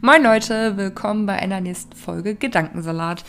Moin 0.00 0.22
Leute, 0.22 0.76
willkommen 0.76 1.26
bei 1.26 1.34
einer 1.34 1.60
nächsten 1.60 1.96
Folge 1.96 2.36
Gedankensalat. 2.36 3.24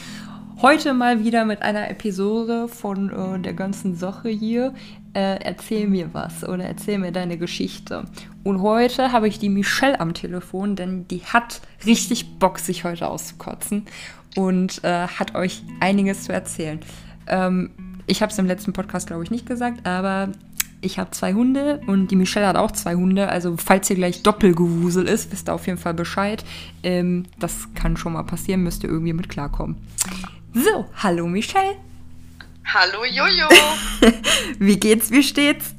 Heute 0.62 0.94
mal 0.94 1.26
wieder 1.26 1.44
mit 1.44 1.64
einer 1.64 1.90
Episode 1.90 2.68
von 2.68 3.10
äh, 3.10 3.40
der 3.40 3.56
ganzen 3.56 3.96
Sache 3.96 4.30
hier. 4.30 4.76
Äh, 5.14 5.40
erzähl 5.44 5.88
mir 5.88 6.14
was 6.14 6.48
oder 6.48 6.66
erzähl 6.66 7.00
mir 7.00 7.12
deine 7.12 7.40
Geschichte. 7.40 8.06
Und 8.44 8.62
heute 8.62 9.12
habe 9.12 9.28
ich 9.28 9.40
die 9.40 9.50
Michelle 9.50 10.00
am 10.00 10.14
Telefon, 10.14 10.76
denn 10.76 11.08
die 11.08 11.24
hat 11.24 11.62
richtig 11.88 12.38
Bock, 12.38 12.60
sich 12.60 12.84
heute 12.84 13.08
auszukotzen 13.08 13.86
und 14.36 14.84
äh, 14.84 15.08
hat 15.08 15.34
euch 15.34 15.64
einiges 15.80 16.26
zu 16.26 16.34
erzählen. 16.34 16.82
Ähm, 17.26 17.72
ich 18.06 18.22
habe 18.22 18.32
es 18.32 18.38
im 18.38 18.46
letzten 18.46 18.74
Podcast, 18.74 19.08
glaube 19.08 19.24
ich, 19.24 19.32
nicht 19.32 19.48
gesagt, 19.48 19.88
aber 19.88 20.30
ich 20.82 21.00
habe 21.00 21.12
zwei 21.12 21.34
Hunde 21.34 21.82
und 21.88 22.10
die 22.10 22.16
Michelle 22.16 22.48
hat 22.48 22.56
auch 22.56 22.72
zwei 22.72 22.96
Hunde. 22.96 23.30
Also 23.30 23.56
falls 23.58 23.88
hier 23.88 23.96
gleich 23.96 24.24
Doppelgewusel 24.24 25.08
ist, 25.08 25.32
wisst 25.32 25.50
ihr 25.50 25.54
auf 25.54 25.68
jeden 25.68 25.78
Fall 25.78 25.94
Bescheid. 25.94 26.44
Ähm, 26.84 27.26
das 27.40 27.68
kann 27.76 27.98
schon 27.98 28.14
mal 28.14 28.24
passieren, 28.24 28.64
müsst 28.64 28.84
ihr 28.84 28.90
irgendwie 28.90 29.14
mit 29.14 29.30
klarkommen. 29.30 29.78
So, 30.54 30.86
hallo 30.96 31.28
Michelle. 31.28 31.76
Hallo 32.66 33.04
Jojo. 33.04 33.50
wie 34.60 34.80
geht's, 34.80 35.12
wie 35.12 35.24
steht's? 35.24 35.74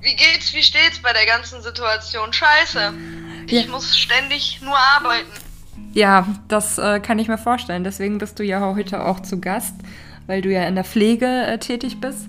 Wie 0.00 0.16
geht's, 0.16 0.52
wie 0.52 0.62
steht's 0.62 0.98
bei 0.98 1.12
der 1.12 1.26
ganzen 1.26 1.62
Situation? 1.62 2.32
Scheiße. 2.32 2.92
Ich 3.46 3.64
ja. 3.64 3.70
muss 3.70 3.96
ständig 3.96 4.60
nur 4.62 4.76
arbeiten. 4.76 5.30
Ja, 5.92 6.26
das 6.48 6.78
äh, 6.78 7.00
kann 7.00 7.18
ich 7.18 7.28
mir 7.28 7.38
vorstellen. 7.38 7.84
Deswegen 7.84 8.18
bist 8.18 8.38
du 8.38 8.42
ja 8.42 8.60
heute 8.60 9.04
auch 9.04 9.20
zu 9.20 9.40
Gast, 9.40 9.74
weil 10.26 10.42
du 10.42 10.50
ja 10.50 10.66
in 10.66 10.74
der 10.74 10.84
Pflege 10.84 11.26
äh, 11.26 11.58
tätig 11.58 12.00
bist. 12.00 12.28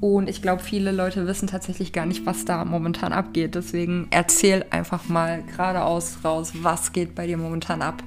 Und 0.00 0.28
ich 0.28 0.42
glaube, 0.42 0.62
viele 0.62 0.92
Leute 0.92 1.26
wissen 1.26 1.48
tatsächlich 1.48 1.92
gar 1.92 2.04
nicht, 2.04 2.26
was 2.26 2.44
da 2.44 2.64
momentan 2.64 3.12
abgeht. 3.12 3.54
Deswegen 3.54 4.08
erzähl 4.10 4.66
einfach 4.70 5.08
mal 5.08 5.42
geradeaus 5.42 6.18
raus, 6.22 6.52
was 6.54 6.92
geht 6.92 7.14
bei 7.14 7.26
dir 7.26 7.38
momentan 7.38 7.80
ab. 7.80 8.02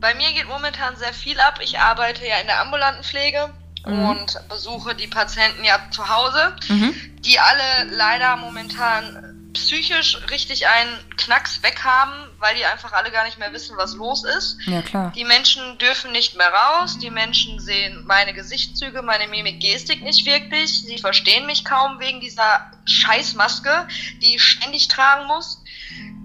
Bei 0.00 0.14
mir 0.14 0.32
geht 0.32 0.48
momentan 0.48 0.94
sehr 0.96 1.12
viel 1.12 1.40
ab. 1.40 1.58
Ich 1.62 1.78
arbeite 1.78 2.26
ja 2.26 2.38
in 2.40 2.46
der 2.46 2.60
ambulanten 2.60 3.02
Pflege 3.02 3.50
mhm. 3.86 4.08
und 4.10 4.48
besuche 4.48 4.94
die 4.94 5.08
Patienten 5.08 5.64
ja 5.64 5.78
zu 5.90 6.08
Hause, 6.08 6.54
mhm. 6.68 6.94
die 7.24 7.38
alle 7.38 7.96
leider 7.96 8.36
momentan 8.36 9.33
psychisch 9.54 10.18
richtig 10.30 10.66
einen 10.66 11.16
Knacks 11.16 11.62
weghaben, 11.62 12.12
weil 12.38 12.54
die 12.56 12.64
einfach 12.64 12.92
alle 12.92 13.10
gar 13.10 13.24
nicht 13.24 13.38
mehr 13.38 13.52
wissen, 13.52 13.76
was 13.76 13.94
los 13.94 14.24
ist. 14.24 14.58
Ja, 14.66 14.82
klar. 14.82 15.12
Die 15.16 15.24
Menschen 15.24 15.78
dürfen 15.78 16.12
nicht 16.12 16.36
mehr 16.36 16.52
raus, 16.52 16.98
die 16.98 17.10
Menschen 17.10 17.58
sehen 17.58 18.04
meine 18.06 18.34
Gesichtszüge, 18.34 19.02
meine 19.02 19.28
Mimik, 19.28 19.60
Gestik 19.60 20.02
nicht 20.02 20.26
wirklich. 20.26 20.82
Sie 20.82 20.98
verstehen 20.98 21.46
mich 21.46 21.64
kaum 21.64 21.98
wegen 22.00 22.20
dieser 22.20 22.70
Scheißmaske, 22.84 23.88
die 24.20 24.36
ich 24.36 24.42
ständig 24.42 24.88
tragen 24.88 25.26
muss. 25.26 25.62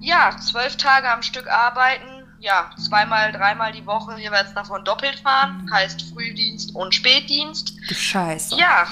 Ja, 0.01 0.35
zwölf 0.37 0.77
Tage 0.77 1.09
am 1.09 1.23
Stück 1.23 1.47
arbeiten, 1.47 2.19
ja, 2.39 2.71
zweimal, 2.77 3.31
dreimal 3.31 3.71
die 3.71 3.85
Woche 3.85 4.19
jeweils 4.19 4.53
davon 4.53 4.85
doppelt 4.85 5.19
fahren, 5.19 5.69
heißt 5.71 6.13
Frühdienst 6.13 6.73
und 6.73 6.95
Spätdienst. 6.95 7.73
Du 7.87 7.93
Scheiße. 7.93 8.57
Ja, 8.57 8.87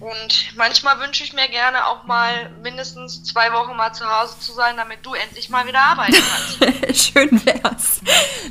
und 0.00 0.56
manchmal 0.56 1.00
wünsche 1.00 1.24
ich 1.24 1.32
mir 1.32 1.48
gerne 1.48 1.86
auch 1.86 2.04
mal 2.04 2.50
mindestens 2.62 3.24
zwei 3.24 3.52
Wochen 3.52 3.76
mal 3.76 3.92
zu 3.92 4.04
Hause 4.04 4.38
zu 4.38 4.52
sein, 4.52 4.76
damit 4.76 5.04
du 5.04 5.14
endlich 5.14 5.48
mal 5.48 5.66
wieder 5.66 5.80
arbeiten 5.80 6.14
kannst. 6.14 6.96
Schön 7.12 7.44
wär's. 7.46 8.00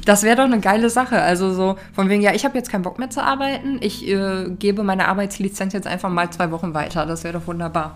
Das 0.06 0.24
wäre 0.24 0.38
doch 0.38 0.44
eine 0.46 0.60
geile 0.60 0.90
Sache. 0.90 1.22
Also 1.22 1.54
so 1.54 1.78
von 1.94 2.10
wegen, 2.10 2.22
ja, 2.22 2.34
ich 2.34 2.46
habe 2.46 2.58
jetzt 2.58 2.72
keinen 2.72 2.82
Bock 2.82 2.98
mehr 2.98 3.12
zu 3.12 3.24
arbeiten. 3.24 3.80
Ich 3.82 4.08
äh, 4.08 4.50
gebe 4.50 4.84
meine 4.84 5.08
Arbeitslizenz 5.08 5.74
jetzt 5.74 5.88
einfach 5.88 6.10
mal 6.10 6.32
zwei 6.32 6.50
Wochen 6.52 6.74
weiter. 6.74 7.06
Das 7.06 7.24
wäre 7.24 7.40
doch 7.40 7.48
wunderbar. 7.48 7.96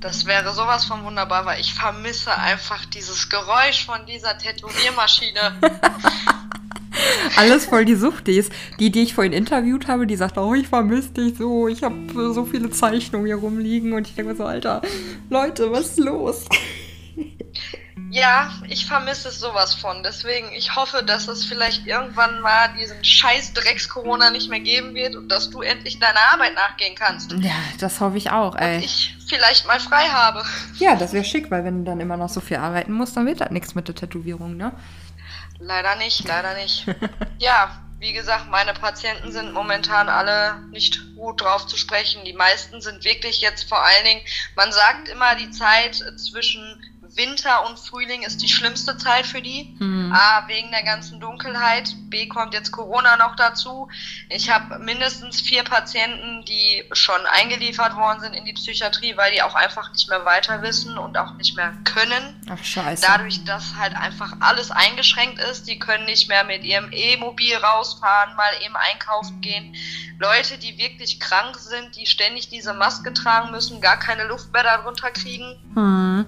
Das 0.00 0.26
wäre 0.26 0.52
sowas 0.52 0.84
von 0.84 1.02
wunderbar, 1.04 1.46
weil 1.46 1.60
ich 1.60 1.72
vermisse 1.72 2.36
einfach 2.36 2.84
dieses 2.84 3.30
Geräusch 3.30 3.86
von 3.86 4.04
dieser 4.04 4.36
Tätowiermaschine. 4.36 5.58
Alles 7.36 7.66
voll 7.66 7.84
die 7.84 7.94
Sucht. 7.94 8.26
Die, 8.26 8.36
ist, 8.36 8.52
die, 8.78 8.90
die 8.90 9.02
ich 9.02 9.14
vorhin 9.14 9.32
interviewt 9.32 9.88
habe, 9.88 10.06
die 10.06 10.16
sagt, 10.16 10.38
oh, 10.38 10.54
ich 10.54 10.68
vermisse 10.68 11.10
dich 11.10 11.36
so, 11.38 11.68
ich 11.68 11.82
habe 11.82 11.96
so 12.32 12.44
viele 12.44 12.70
Zeichnungen 12.70 13.26
hier 13.26 13.36
rumliegen 13.36 13.92
und 13.92 14.06
ich 14.06 14.14
denke 14.14 14.32
mir 14.32 14.36
so, 14.36 14.44
Alter, 14.44 14.82
Leute, 15.30 15.70
was 15.70 15.90
ist 15.90 15.98
los? 15.98 16.44
Ja, 18.14 18.52
ich 18.68 18.86
vermisse 18.86 19.28
es 19.28 19.40
sowas 19.40 19.74
von. 19.74 20.04
Deswegen, 20.04 20.52
ich 20.52 20.76
hoffe, 20.76 21.02
dass 21.04 21.26
es 21.26 21.44
vielleicht 21.44 21.84
irgendwann 21.84 22.40
mal 22.42 22.68
diesen 22.78 23.04
scheiß 23.04 23.54
Drecks-Corona 23.54 24.30
nicht 24.30 24.48
mehr 24.48 24.60
geben 24.60 24.94
wird 24.94 25.16
und 25.16 25.28
dass 25.30 25.50
du 25.50 25.62
endlich 25.62 25.98
deiner 25.98 26.20
Arbeit 26.32 26.54
nachgehen 26.54 26.94
kannst. 26.94 27.32
Ja, 27.32 27.56
das 27.80 28.00
hoffe 28.00 28.16
ich 28.16 28.30
auch, 28.30 28.54
ey. 28.54 28.76
Und 28.76 28.84
ich 28.84 29.16
vielleicht 29.28 29.66
mal 29.66 29.80
frei 29.80 30.04
habe. 30.04 30.44
Ja, 30.78 30.94
das 30.94 31.12
wäre 31.12 31.24
schick, 31.24 31.50
weil 31.50 31.64
wenn 31.64 31.78
du 31.78 31.90
dann 31.90 31.98
immer 31.98 32.16
noch 32.16 32.28
so 32.28 32.40
viel 32.40 32.58
arbeiten 32.58 32.92
musst, 32.92 33.16
dann 33.16 33.26
wird 33.26 33.40
das 33.40 33.50
nichts 33.50 33.74
mit 33.74 33.88
der 33.88 33.96
Tätowierung, 33.96 34.56
ne? 34.56 34.72
Leider 35.64 35.96
nicht, 35.96 36.24
leider 36.26 36.54
nicht. 36.62 36.86
ja, 37.38 37.80
wie 37.98 38.12
gesagt, 38.12 38.50
meine 38.50 38.74
Patienten 38.74 39.32
sind 39.32 39.52
momentan 39.52 40.08
alle 40.08 40.60
nicht 40.70 41.00
gut 41.16 41.40
drauf 41.40 41.66
zu 41.66 41.76
sprechen. 41.76 42.24
Die 42.24 42.34
meisten 42.34 42.80
sind 42.82 43.04
wirklich 43.04 43.40
jetzt 43.40 43.68
vor 43.68 43.82
allen 43.82 44.04
Dingen, 44.04 44.20
man 44.56 44.72
sagt 44.72 45.08
immer, 45.08 45.34
die 45.36 45.50
Zeit 45.50 45.96
zwischen 46.18 46.62
Winter 47.16 47.66
und 47.66 47.78
Frühling 47.78 48.22
ist 48.22 48.42
die 48.42 48.48
schlimmste 48.48 48.98
Zeit 48.98 49.26
für 49.26 49.40
die. 49.40 49.76
Mhm. 49.78 50.03
A, 50.14 50.46
wegen 50.46 50.70
der 50.70 50.84
ganzen 50.84 51.18
Dunkelheit. 51.18 51.94
B, 52.08 52.28
kommt 52.28 52.54
jetzt 52.54 52.70
Corona 52.70 53.16
noch 53.16 53.34
dazu. 53.34 53.88
Ich 54.28 54.48
habe 54.48 54.78
mindestens 54.78 55.40
vier 55.40 55.64
Patienten, 55.64 56.44
die 56.44 56.84
schon 56.92 57.20
eingeliefert 57.26 57.96
worden 57.96 58.20
sind 58.20 58.34
in 58.34 58.44
die 58.44 58.52
Psychiatrie, 58.52 59.16
weil 59.16 59.32
die 59.32 59.42
auch 59.42 59.54
einfach 59.54 59.90
nicht 59.92 60.08
mehr 60.08 60.24
weiter 60.24 60.62
wissen 60.62 60.96
und 60.98 61.18
auch 61.18 61.34
nicht 61.34 61.56
mehr 61.56 61.72
können. 61.84 62.40
Ach, 62.48 62.62
scheiße. 62.62 63.04
Dadurch, 63.04 63.44
dass 63.44 63.74
halt 63.76 63.96
einfach 63.96 64.34
alles 64.40 64.70
eingeschränkt 64.70 65.40
ist. 65.40 65.66
Die 65.66 65.78
können 65.78 66.04
nicht 66.04 66.28
mehr 66.28 66.44
mit 66.44 66.64
ihrem 66.64 66.92
E-Mobil 66.92 67.56
rausfahren, 67.56 68.36
mal 68.36 68.52
eben 68.64 68.76
einkaufen 68.76 69.40
gehen. 69.40 69.74
Leute, 70.18 70.58
die 70.58 70.78
wirklich 70.78 71.18
krank 71.18 71.56
sind, 71.58 71.96
die 71.96 72.06
ständig 72.06 72.48
diese 72.48 72.72
Maske 72.72 73.12
tragen 73.12 73.50
müssen, 73.50 73.80
gar 73.80 73.98
keine 73.98 74.24
Luft 74.24 74.52
mehr 74.52 74.62
darunter 74.62 75.10
kriegen. 75.10 75.56
Mhm 75.74 76.26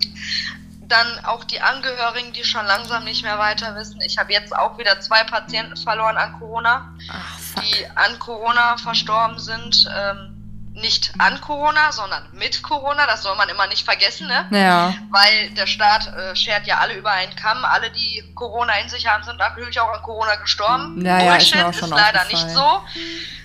dann 0.88 1.24
auch 1.24 1.44
die 1.44 1.60
Angehörigen, 1.60 2.32
die 2.32 2.44
schon 2.44 2.64
langsam 2.66 3.04
nicht 3.04 3.22
mehr 3.22 3.38
weiter 3.38 3.74
wissen. 3.74 4.00
Ich 4.00 4.18
habe 4.18 4.32
jetzt 4.32 4.54
auch 4.54 4.78
wieder 4.78 5.00
zwei 5.00 5.24
Patienten 5.24 5.76
verloren 5.76 6.16
an 6.16 6.38
Corona, 6.38 6.94
Ach, 7.10 7.62
die 7.62 7.86
an 7.96 8.18
Corona 8.18 8.76
verstorben 8.76 9.38
sind. 9.38 9.88
Ähm, 9.94 10.32
nicht 10.76 11.14
an 11.16 11.40
Corona, 11.40 11.90
sondern 11.90 12.22
mit 12.32 12.62
Corona. 12.62 13.06
Das 13.06 13.22
soll 13.22 13.34
man 13.36 13.48
immer 13.48 13.66
nicht 13.66 13.84
vergessen, 13.84 14.28
ne? 14.28 14.46
Ja. 14.50 14.94
Weil 15.10 15.50
der 15.54 15.66
Staat 15.66 16.06
äh, 16.08 16.36
schert 16.36 16.66
ja 16.66 16.78
alle 16.78 16.94
über 16.94 17.10
einen 17.10 17.34
Kamm. 17.34 17.64
Alle, 17.64 17.90
die 17.90 18.22
Corona 18.34 18.74
in 18.80 18.88
sich 18.90 19.06
haben, 19.06 19.24
sind 19.24 19.38
natürlich 19.38 19.80
auch 19.80 19.90
an 19.90 20.02
Corona 20.02 20.34
gestorben. 20.36 21.02
Ja, 21.04 21.18
ja, 21.18 21.36
ist, 21.36 21.54
ist 21.54 21.88
leider 21.88 22.24
nicht 22.26 22.50
so. 22.50 22.82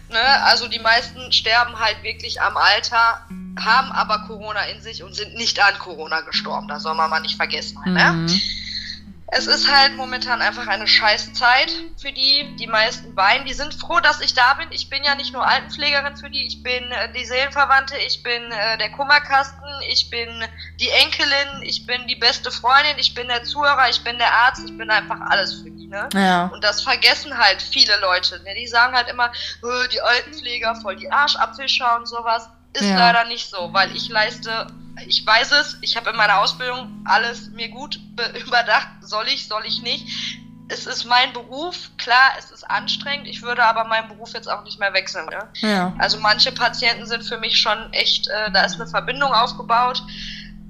Ne? 0.09 0.43
Also 0.43 0.67
die 0.67 0.79
meisten 0.79 1.31
sterben 1.31 1.79
halt 1.79 2.03
wirklich 2.03 2.41
am 2.41 2.57
Alter 2.57 3.21
haben 3.59 3.91
aber 3.91 4.25
Corona 4.27 4.63
in 4.65 4.81
sich 4.81 5.03
und 5.03 5.13
sind 5.15 5.35
nicht 5.35 5.61
an 5.61 5.77
Corona 5.79 6.21
gestorben. 6.21 6.67
Das 6.67 6.83
soll 6.83 6.95
man 6.95 7.09
mal 7.09 7.19
nicht 7.21 7.35
vergessen. 7.35 7.79
Ne? 7.85 8.11
Mhm. 8.11 8.25
Ne? 8.25 8.41
Es 9.33 9.47
ist 9.47 9.73
halt 9.73 9.95
momentan 9.95 10.41
einfach 10.41 10.67
eine 10.67 10.87
scheiß 10.87 11.31
Zeit 11.31 11.71
für 11.97 12.11
die. 12.11 12.53
Die 12.59 12.67
meisten 12.67 13.15
weinen. 13.15 13.45
Die 13.45 13.53
sind 13.53 13.73
froh, 13.73 14.01
dass 14.01 14.19
ich 14.19 14.33
da 14.33 14.55
bin. 14.55 14.67
Ich 14.71 14.89
bin 14.89 15.05
ja 15.05 15.15
nicht 15.15 15.31
nur 15.31 15.47
Altenpflegerin 15.47 16.17
für 16.17 16.29
die. 16.29 16.45
Ich 16.45 16.61
bin 16.61 16.91
äh, 16.91 17.13
die 17.13 17.23
Seelenverwandte. 17.23 17.95
Ich 18.05 18.23
bin 18.23 18.51
äh, 18.51 18.77
der 18.77 18.91
Kummerkasten. 18.91 19.63
Ich 19.89 20.09
bin 20.09 20.27
die 20.81 20.89
Enkelin. 20.89 21.63
Ich 21.63 21.85
bin 21.85 22.05
die 22.07 22.17
beste 22.17 22.51
Freundin. 22.51 22.97
Ich 22.97 23.13
bin 23.13 23.29
der 23.29 23.45
Zuhörer. 23.45 23.89
Ich 23.89 24.03
bin 24.03 24.17
der 24.17 24.33
Arzt. 24.33 24.65
Ich 24.65 24.77
bin 24.77 24.89
einfach 24.89 25.21
alles 25.21 25.53
für 25.53 25.71
die. 25.71 25.87
Ne? 25.87 26.09
Ja. 26.13 26.47
Und 26.47 26.61
das 26.61 26.81
vergessen 26.81 27.37
halt 27.37 27.61
viele 27.61 27.97
Leute. 28.01 28.43
Ne? 28.43 28.53
Die 28.55 28.67
sagen 28.67 28.93
halt 28.93 29.07
immer, 29.07 29.31
oh, 29.63 29.87
die 29.93 30.01
Altenpfleger 30.01 30.75
voll 30.75 30.97
die 30.97 31.09
Arschabwischer 31.09 31.95
und 31.95 32.05
sowas. 32.05 32.49
Ist 32.73 32.89
ja. 32.89 32.97
leider 32.97 33.25
nicht 33.25 33.49
so, 33.49 33.69
weil 33.73 33.93
ich 33.95 34.07
leiste, 34.09 34.67
ich 35.05 35.25
weiß 35.25 35.51
es, 35.51 35.77
ich 35.81 35.97
habe 35.97 36.11
in 36.11 36.15
meiner 36.15 36.39
Ausbildung 36.39 37.01
alles 37.05 37.49
mir 37.49 37.69
gut 37.69 37.99
überdacht, 38.45 38.87
soll 39.01 39.27
ich, 39.27 39.47
soll 39.47 39.63
ich 39.65 39.81
nicht. 39.81 40.07
Es 40.69 40.87
ist 40.87 41.03
mein 41.03 41.33
Beruf, 41.33 41.91
klar, 41.97 42.31
es 42.39 42.49
ist 42.49 42.63
anstrengend, 42.63 43.27
ich 43.27 43.41
würde 43.41 43.61
aber 43.65 43.83
meinen 43.83 44.07
Beruf 44.07 44.33
jetzt 44.33 44.49
auch 44.49 44.63
nicht 44.63 44.79
mehr 44.79 44.93
wechseln. 44.93 45.25
Ne? 45.25 45.49
Ja. 45.55 45.93
Also 45.97 46.17
manche 46.19 46.53
Patienten 46.53 47.05
sind 47.05 47.23
für 47.23 47.37
mich 47.37 47.59
schon 47.59 47.91
echt, 47.91 48.29
äh, 48.29 48.51
da 48.53 48.63
ist 48.63 48.75
eine 48.75 48.87
Verbindung 48.87 49.33
aufgebaut. 49.33 50.01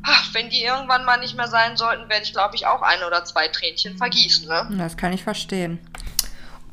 Ach, 0.02 0.34
wenn 0.34 0.50
die 0.50 0.64
irgendwann 0.64 1.06
mal 1.06 1.18
nicht 1.18 1.38
mehr 1.38 1.48
sein 1.48 1.78
sollten, 1.78 2.10
werde 2.10 2.24
ich, 2.24 2.34
glaube 2.34 2.56
ich, 2.56 2.66
auch 2.66 2.82
ein 2.82 3.04
oder 3.06 3.24
zwei 3.26 3.48
Tränchen 3.50 3.98
vergießen. 3.98 4.48
Ne? 4.48 4.76
Das 4.80 4.98
kann 4.98 5.14
ich 5.14 5.24
verstehen. 5.24 5.78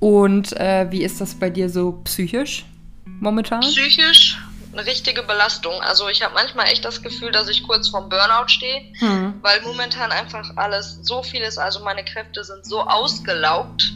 Und 0.00 0.56
äh, 0.56 0.86
wie 0.90 1.02
ist 1.02 1.20
das 1.20 1.34
bei 1.34 1.50
dir 1.50 1.68
so 1.68 2.00
psychisch 2.04 2.64
momentan? 3.04 3.60
Psychisch 3.60 4.38
eine 4.72 4.86
richtige 4.86 5.22
Belastung. 5.22 5.80
Also 5.80 6.08
ich 6.08 6.22
habe 6.22 6.34
manchmal 6.34 6.66
echt 6.66 6.84
das 6.84 7.02
Gefühl, 7.02 7.32
dass 7.32 7.48
ich 7.48 7.62
kurz 7.62 7.88
vorm 7.88 8.08
Burnout 8.08 8.48
stehe, 8.48 8.82
hm. 8.98 9.34
weil 9.42 9.60
momentan 9.62 10.12
einfach 10.12 10.50
alles 10.56 10.98
so 11.02 11.22
viel 11.22 11.42
ist. 11.42 11.58
Also 11.58 11.80
meine 11.80 12.04
Kräfte 12.04 12.44
sind 12.44 12.64
so 12.64 12.80
ausgelaugt. 12.82 13.92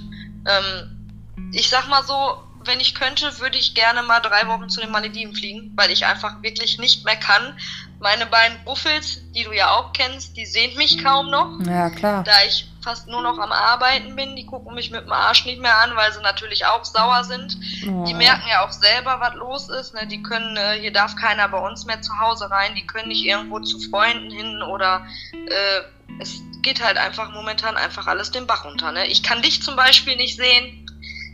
Ähm, 0.47 1.51
ich 1.53 1.69
sag 1.69 1.89
mal 1.89 2.03
so, 2.03 2.43
wenn 2.65 2.81
ich 2.81 2.95
könnte, 2.95 3.41
würde 3.41 3.59
ich 3.59 3.75
gerne 3.75 4.03
mal 4.03 4.21
drei 4.21 4.47
Wochen 4.49 4.69
zu 4.69 4.81
den 4.81 4.91
Malediven 4.91 5.35
fliegen, 5.35 5.73
weil 5.77 5.91
ich 5.91 6.07
einfach 6.07 6.43
wirklich 6.43 6.79
nicht 6.79 7.05
mehr 7.05 7.17
kann. 7.17 7.59
Meine 8.01 8.27
beiden 8.27 8.63
Buffels, 8.65 9.21
die 9.33 9.45
du 9.45 9.53
ja 9.53 9.71
auch 9.73 9.93
kennst, 9.93 10.37
die 10.37 10.47
sehen 10.47 10.77
mich 10.77 11.03
kaum 11.03 11.31
noch. 11.31 11.59
Ja, 11.67 11.91
klar. 11.91 12.23
Da 12.25 12.33
ich 12.47 12.72
fast 12.83 13.09
nur 13.09 13.23
noch 13.23 13.39
am 13.39 13.53
Arbeiten 13.53 14.17
bin. 14.17 14.37
Die 14.37 14.47
gucken 14.47 14.75
mich 14.75 14.91
mit 14.91 15.03
dem 15.03 15.13
Arsch 15.13 15.45
nicht 15.47 15.61
mehr 15.61 15.77
an, 15.79 15.95
weil 15.97 16.13
sie 16.13 16.21
natürlich 16.21 16.67
auch 16.67 16.85
sauer 16.85 17.25
sind. 17.25 17.57
Oh. 17.89 18.05
Die 18.05 18.15
merken 18.15 18.49
ja 18.49 18.65
auch 18.65 18.73
selber, 18.73 19.21
was 19.21 19.35
los 19.35 19.69
ist. 19.69 19.95
Ne? 19.95 20.07
Die 20.07 20.23
können, 20.23 20.57
äh, 20.57 20.79
hier 20.81 20.93
darf 20.93 21.17
keiner 21.17 21.49
bei 21.49 21.59
uns 21.59 21.87
mehr 21.87 22.03
zu 22.03 22.19
Hause 22.19 22.51
rein, 22.51 22.75
die 22.75 22.87
können 22.87 23.09
nicht 23.09 23.25
irgendwo 23.25 23.61
zu 23.61 23.79
Freunden 23.79 24.31
hin 24.31 24.63
oder 24.63 25.07
äh, 25.33 26.21
es 26.21 26.41
geht 26.63 26.83
halt 26.83 26.97
einfach 26.97 27.33
momentan 27.33 27.77
einfach 27.77 28.07
alles 28.07 28.31
den 28.31 28.47
Bach 28.47 28.65
runter. 28.65 28.93
Ne? 28.93 29.07
Ich 29.07 29.23
kann 29.23 29.43
dich 29.43 29.63
zum 29.63 29.77
Beispiel 29.77 30.17
nicht 30.17 30.37
sehen 30.37 30.87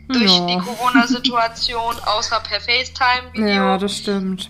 durch 0.07 0.37
ja. 0.37 0.45
die 0.47 0.57
Corona-Situation, 0.57 1.95
außer 2.05 2.39
per 2.39 2.59
FaceTime-Video. 2.59 3.47
Ja, 3.47 3.77
das 3.77 3.97
stimmt. 3.97 4.49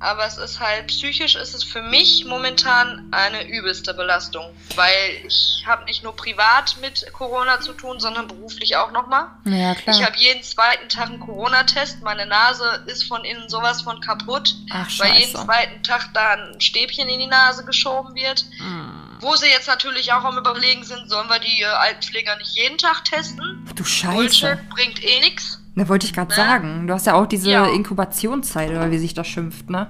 Aber 0.00 0.26
es 0.26 0.38
ist 0.38 0.60
halt, 0.60 0.86
psychisch 0.86 1.34
ist 1.34 1.54
es 1.54 1.64
für 1.64 1.82
mich 1.82 2.24
momentan 2.24 3.08
eine 3.10 3.48
übelste 3.48 3.94
Belastung, 3.94 4.54
weil 4.76 5.24
ich 5.26 5.64
habe 5.66 5.84
nicht 5.86 6.04
nur 6.04 6.14
privat 6.14 6.76
mit 6.80 7.12
Corona 7.12 7.60
zu 7.60 7.72
tun, 7.72 7.98
sondern 7.98 8.28
beruflich 8.28 8.76
auch 8.76 8.92
nochmal. 8.92 9.26
Ja, 9.44 9.74
klar. 9.74 9.96
Ich 9.96 10.04
habe 10.04 10.16
jeden 10.16 10.42
zweiten 10.44 10.88
Tag 10.88 11.08
einen 11.08 11.20
Corona-Test. 11.20 12.02
Meine 12.02 12.26
Nase 12.26 12.84
ist 12.86 13.04
von 13.04 13.24
innen 13.24 13.48
sowas 13.48 13.82
von 13.82 14.00
kaputt, 14.00 14.54
Ach, 14.70 14.88
weil 14.98 15.18
jeden 15.18 15.34
zweiten 15.34 15.82
Tag 15.82 16.10
da 16.14 16.34
ein 16.34 16.60
Stäbchen 16.60 17.08
in 17.08 17.18
die 17.18 17.26
Nase 17.26 17.64
geschoben 17.64 18.14
wird. 18.14 18.44
Hm. 18.58 19.08
Wo 19.20 19.34
sie 19.34 19.48
jetzt 19.48 19.66
natürlich 19.66 20.12
auch 20.12 20.22
am 20.22 20.38
Überlegen 20.38 20.84
sind, 20.84 21.10
sollen 21.10 21.28
wir 21.28 21.40
die 21.40 21.62
äh, 21.62 21.64
Altenpfleger 21.64 22.36
nicht 22.36 22.54
jeden 22.54 22.78
Tag 22.78 23.04
testen? 23.04 23.68
Du 23.74 23.84
Scheiße. 23.84 24.14
Bullshit 24.14 24.68
bringt 24.70 25.02
eh 25.02 25.18
nichts. 25.20 25.58
Da 25.78 25.88
wollte 25.88 26.06
ich 26.06 26.12
gerade 26.12 26.30
ne? 26.30 26.36
sagen. 26.36 26.86
Du 26.86 26.94
hast 26.94 27.06
ja 27.06 27.14
auch 27.14 27.26
diese 27.26 27.50
ja. 27.50 27.66
Inkubationszeit, 27.66 28.70
oder 28.70 28.90
wie 28.90 28.98
sich 28.98 29.14
das 29.14 29.28
schimpft, 29.28 29.70
ne? 29.70 29.88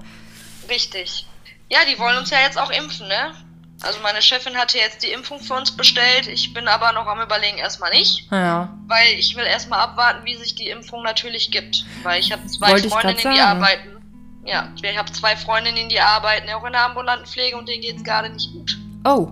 Richtig. 0.68 1.26
Ja, 1.70 1.78
die 1.90 1.98
wollen 1.98 2.18
uns 2.18 2.30
ja 2.30 2.40
jetzt 2.40 2.58
auch 2.58 2.70
impfen, 2.70 3.08
ne? 3.08 3.32
Also 3.80 4.00
meine 4.02 4.20
Chefin 4.20 4.56
hatte 4.56 4.76
jetzt 4.76 5.02
die 5.02 5.12
Impfung 5.12 5.40
für 5.40 5.54
uns 5.54 5.70
bestellt. 5.70 6.26
Ich 6.26 6.52
bin 6.52 6.66
aber 6.68 6.92
noch 6.92 7.06
am 7.06 7.20
überlegen, 7.20 7.58
erstmal 7.58 7.90
nicht. 7.92 8.28
Ja. 8.30 8.76
Weil 8.86 9.14
ich 9.18 9.36
will 9.36 9.44
erstmal 9.44 9.80
abwarten, 9.80 10.24
wie 10.24 10.34
sich 10.34 10.56
die 10.56 10.68
Impfung 10.68 11.02
natürlich 11.04 11.50
gibt. 11.50 11.84
Weil 12.02 12.20
ich 12.20 12.32
habe 12.32 12.44
zwei 12.46 12.72
Wollte 12.72 12.90
Freundinnen, 12.90 13.34
die 13.34 13.40
arbeiten. 13.40 13.96
Ja, 14.44 14.72
ich 14.82 14.98
habe 14.98 15.12
zwei 15.12 15.36
Freundinnen, 15.36 15.88
die 15.88 16.00
arbeiten 16.00 16.50
auch 16.50 16.64
in 16.64 16.72
der 16.72 16.86
ambulanten 16.86 17.26
Pflege 17.26 17.56
und 17.56 17.68
denen 17.68 17.82
geht 17.82 17.96
es 17.96 18.04
gerade 18.04 18.30
nicht 18.30 18.50
gut. 18.52 18.76
Oh. 19.04 19.30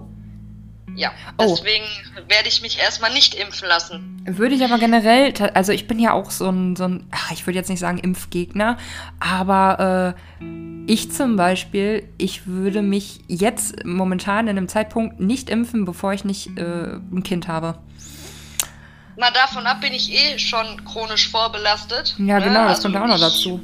Ja, 0.97 1.13
oh. 1.37 1.45
deswegen 1.49 1.85
oh. 2.17 2.29
werde 2.29 2.49
ich 2.49 2.63
mich 2.63 2.79
erstmal 2.79 3.13
nicht 3.13 3.35
impfen 3.35 3.69
lassen. 3.69 4.23
Würde 4.27 4.55
ich 4.55 4.65
aber 4.65 4.79
generell, 4.79 5.33
also 5.55 5.73
ich 5.73 5.87
bin 5.87 5.99
ja 5.99 6.13
auch 6.13 6.31
so 6.31 6.49
ein, 6.49 6.75
so 6.75 6.85
ein 6.85 7.07
ach, 7.11 7.31
ich 7.31 7.47
würde 7.47 7.59
jetzt 7.59 7.69
nicht 7.69 7.81
sagen 7.81 7.99
Impfgegner, 7.99 8.79
aber 9.21 10.15
äh, 10.41 10.45
ich 10.87 11.13
zum 11.13 11.37
Beispiel, 11.37 12.09
ich 12.17 12.47
würde 12.47 12.81
mich 12.81 13.21
jetzt 13.29 13.85
momentan 13.85 14.49
in 14.49 14.57
einem 14.57 14.69
Zeitpunkt 14.69 15.21
nicht 15.21 15.51
impfen, 15.51 15.85
bevor 15.85 16.15
ich 16.15 16.25
nicht 16.25 16.59
äh, 16.59 16.95
ein 17.13 17.23
Kind 17.23 17.47
habe. 17.47 17.79
Na, 19.19 19.31
davon 19.31 19.67
ab 19.67 19.81
bin 19.81 19.93
ich 19.93 20.13
eh 20.13 20.39
schon 20.39 20.85
chronisch 20.85 21.31
vorbelastet. 21.31 22.15
Ja, 22.19 22.39
ne? 22.39 22.47
genau, 22.47 22.65
das 22.65 22.79
also 22.79 22.83
kommt 22.83 22.97
auch 22.97 23.07
noch 23.07 23.21
dazu. 23.21 23.61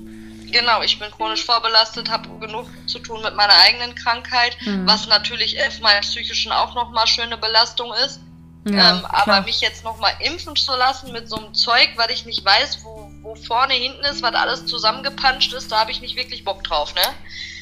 Genau, 0.52 0.82
ich 0.82 0.98
bin 0.98 1.10
chronisch 1.10 1.44
vorbelastet, 1.44 2.10
habe 2.10 2.28
genug 2.38 2.66
zu 2.86 2.98
tun 2.98 3.22
mit 3.22 3.34
meiner 3.34 3.54
eigenen 3.64 3.94
Krankheit, 3.94 4.56
mhm. 4.64 4.86
was 4.86 5.08
natürlich 5.08 5.56
erstmal 5.56 5.98
psychischen 6.00 6.52
auch 6.52 6.74
nochmal 6.74 7.06
schöne 7.06 7.38
Belastung 7.38 7.92
ist. 8.04 8.20
Ja, 8.68 8.98
ähm, 8.98 9.04
aber 9.06 9.40
mich 9.40 9.60
jetzt 9.60 9.82
nochmal 9.82 10.12
impfen 10.20 10.54
zu 10.54 10.76
lassen 10.76 11.10
mit 11.10 11.28
so 11.28 11.36
einem 11.36 11.52
Zeug, 11.52 11.88
weil 11.96 12.12
ich 12.12 12.26
nicht 12.26 12.44
weiß, 12.44 12.84
wo, 12.84 13.10
wo 13.22 13.34
vorne, 13.34 13.74
hinten 13.74 14.04
ist, 14.04 14.22
was 14.22 14.34
alles 14.34 14.66
zusammengepanscht 14.66 15.52
ist, 15.52 15.72
da 15.72 15.80
habe 15.80 15.90
ich 15.90 16.00
nicht 16.00 16.16
wirklich 16.16 16.44
Bock 16.44 16.62
drauf, 16.62 16.94
ne? 16.94 17.00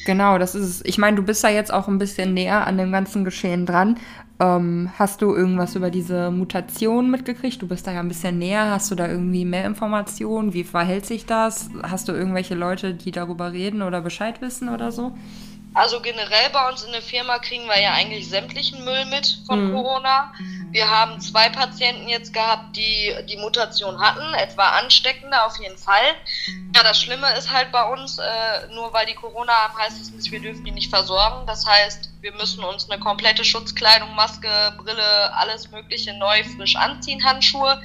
Genau, 0.05 0.37
das 0.37 0.55
ist 0.55 0.65
es. 0.65 0.85
Ich 0.85 0.97
meine, 0.97 1.17
du 1.17 1.23
bist 1.23 1.43
da 1.43 1.49
jetzt 1.49 1.71
auch 1.71 1.87
ein 1.87 1.97
bisschen 1.97 2.33
näher 2.33 2.65
an 2.65 2.77
dem 2.77 2.91
ganzen 2.91 3.23
Geschehen 3.23 3.65
dran. 3.65 3.99
Ähm, 4.41 4.89
hast 4.97 5.21
du 5.21 5.35
irgendwas 5.35 5.75
über 5.75 5.91
diese 5.91 6.31
Mutation 6.31 7.11
mitgekriegt? 7.11 7.61
Du 7.61 7.67
bist 7.67 7.85
da 7.85 7.91
ja 7.91 7.99
ein 7.99 8.07
bisschen 8.07 8.39
näher. 8.39 8.71
Hast 8.71 8.89
du 8.89 8.95
da 8.95 9.07
irgendwie 9.07 9.45
mehr 9.45 9.65
Informationen? 9.65 10.53
Wie 10.53 10.63
verhält 10.63 11.05
sich 11.05 11.27
das? 11.27 11.69
Hast 11.83 12.07
du 12.07 12.13
irgendwelche 12.13 12.55
Leute, 12.55 12.95
die 12.95 13.11
darüber 13.11 13.51
reden 13.51 13.83
oder 13.83 14.01
Bescheid 14.01 14.41
wissen 14.41 14.69
oder 14.69 14.91
so? 14.91 15.11
Also 15.73 16.01
generell 16.01 16.49
bei 16.51 16.67
uns 16.69 16.83
in 16.83 16.91
der 16.91 17.01
Firma 17.01 17.39
kriegen 17.39 17.65
wir 17.65 17.79
ja 17.79 17.93
eigentlich 17.93 18.27
sämtlichen 18.27 18.83
Müll 18.83 19.05
mit 19.05 19.39
von 19.45 19.67
mhm. 19.69 19.73
Corona. 19.73 20.33
Wir 20.71 20.89
haben 20.89 21.19
zwei 21.21 21.47
Patienten 21.49 22.09
jetzt 22.09 22.33
gehabt, 22.33 22.75
die 22.75 23.13
die 23.29 23.37
Mutation 23.37 23.99
hatten, 23.99 24.33
etwa 24.33 24.69
ansteckende 24.69 25.43
auf 25.43 25.57
jeden 25.59 25.77
Fall. 25.77 26.15
Ja, 26.75 26.83
das 26.83 27.01
Schlimme 27.01 27.33
ist 27.37 27.51
halt 27.51 27.71
bei 27.71 27.83
uns, 27.83 28.17
äh, 28.17 28.73
nur 28.73 28.93
weil 28.93 29.05
die 29.05 29.15
Corona 29.15 29.53
haben, 29.53 29.77
heißt 29.77 30.01
es 30.01 30.11
nicht, 30.11 30.31
wir 30.31 30.41
dürfen 30.41 30.65
die 30.65 30.71
nicht 30.71 30.89
versorgen. 30.89 31.45
Das 31.47 31.65
heißt, 31.65 32.09
wir 32.19 32.33
müssen 32.33 32.63
uns 32.63 32.89
eine 32.89 32.99
komplette 32.99 33.45
Schutzkleidung, 33.45 34.13
Maske, 34.15 34.73
Brille, 34.77 35.33
alles 35.35 35.71
Mögliche 35.71 36.13
neu, 36.17 36.43
frisch 36.43 36.75
anziehen, 36.75 37.23
Handschuhe. 37.23 37.81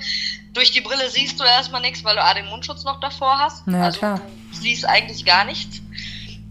Durch 0.52 0.72
die 0.72 0.80
Brille 0.80 1.08
siehst 1.10 1.38
du 1.38 1.44
erstmal 1.44 1.82
nichts, 1.82 2.02
weil 2.02 2.16
du 2.16 2.22
A, 2.22 2.34
den 2.34 2.46
Mundschutz 2.46 2.82
noch 2.84 2.98
davor 3.00 3.38
hast. 3.38 3.66
Ja, 3.66 3.82
also 3.82 3.98
klar. 3.98 4.20
du 4.50 4.56
siehst 4.56 4.86
eigentlich 4.86 5.24
gar 5.24 5.44
nichts. 5.44 5.80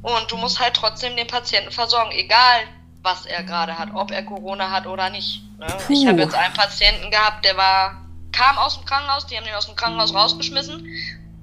Und 0.06 0.32
du 0.32 0.38
musst 0.38 0.60
halt 0.60 0.76
trotzdem 0.76 1.16
den 1.16 1.26
Patienten 1.26 1.72
versorgen, 1.72 2.12
egal 2.12 2.60
was 3.02 3.26
er 3.26 3.42
gerade 3.42 3.80
hat, 3.80 3.90
ob 3.96 4.12
er 4.12 4.22
Corona 4.24 4.70
hat 4.70 4.86
oder 4.86 5.10
nicht. 5.10 5.42
Ne? 5.58 5.66
Ich 5.90 6.06
habe 6.06 6.22
jetzt 6.22 6.36
einen 6.36 6.54
Patienten 6.54 7.10
gehabt, 7.10 7.44
der 7.44 7.58
war, 7.58 8.06
kam 8.32 8.56
aus 8.60 8.78
dem 8.78 8.86
Krankenhaus, 8.86 9.26
die 9.26 9.36
haben 9.36 9.48
ihn 9.48 9.56
aus 9.56 9.66
dem 9.66 9.76
Krankenhaus 9.76 10.14
rausgeschmissen 10.14 10.88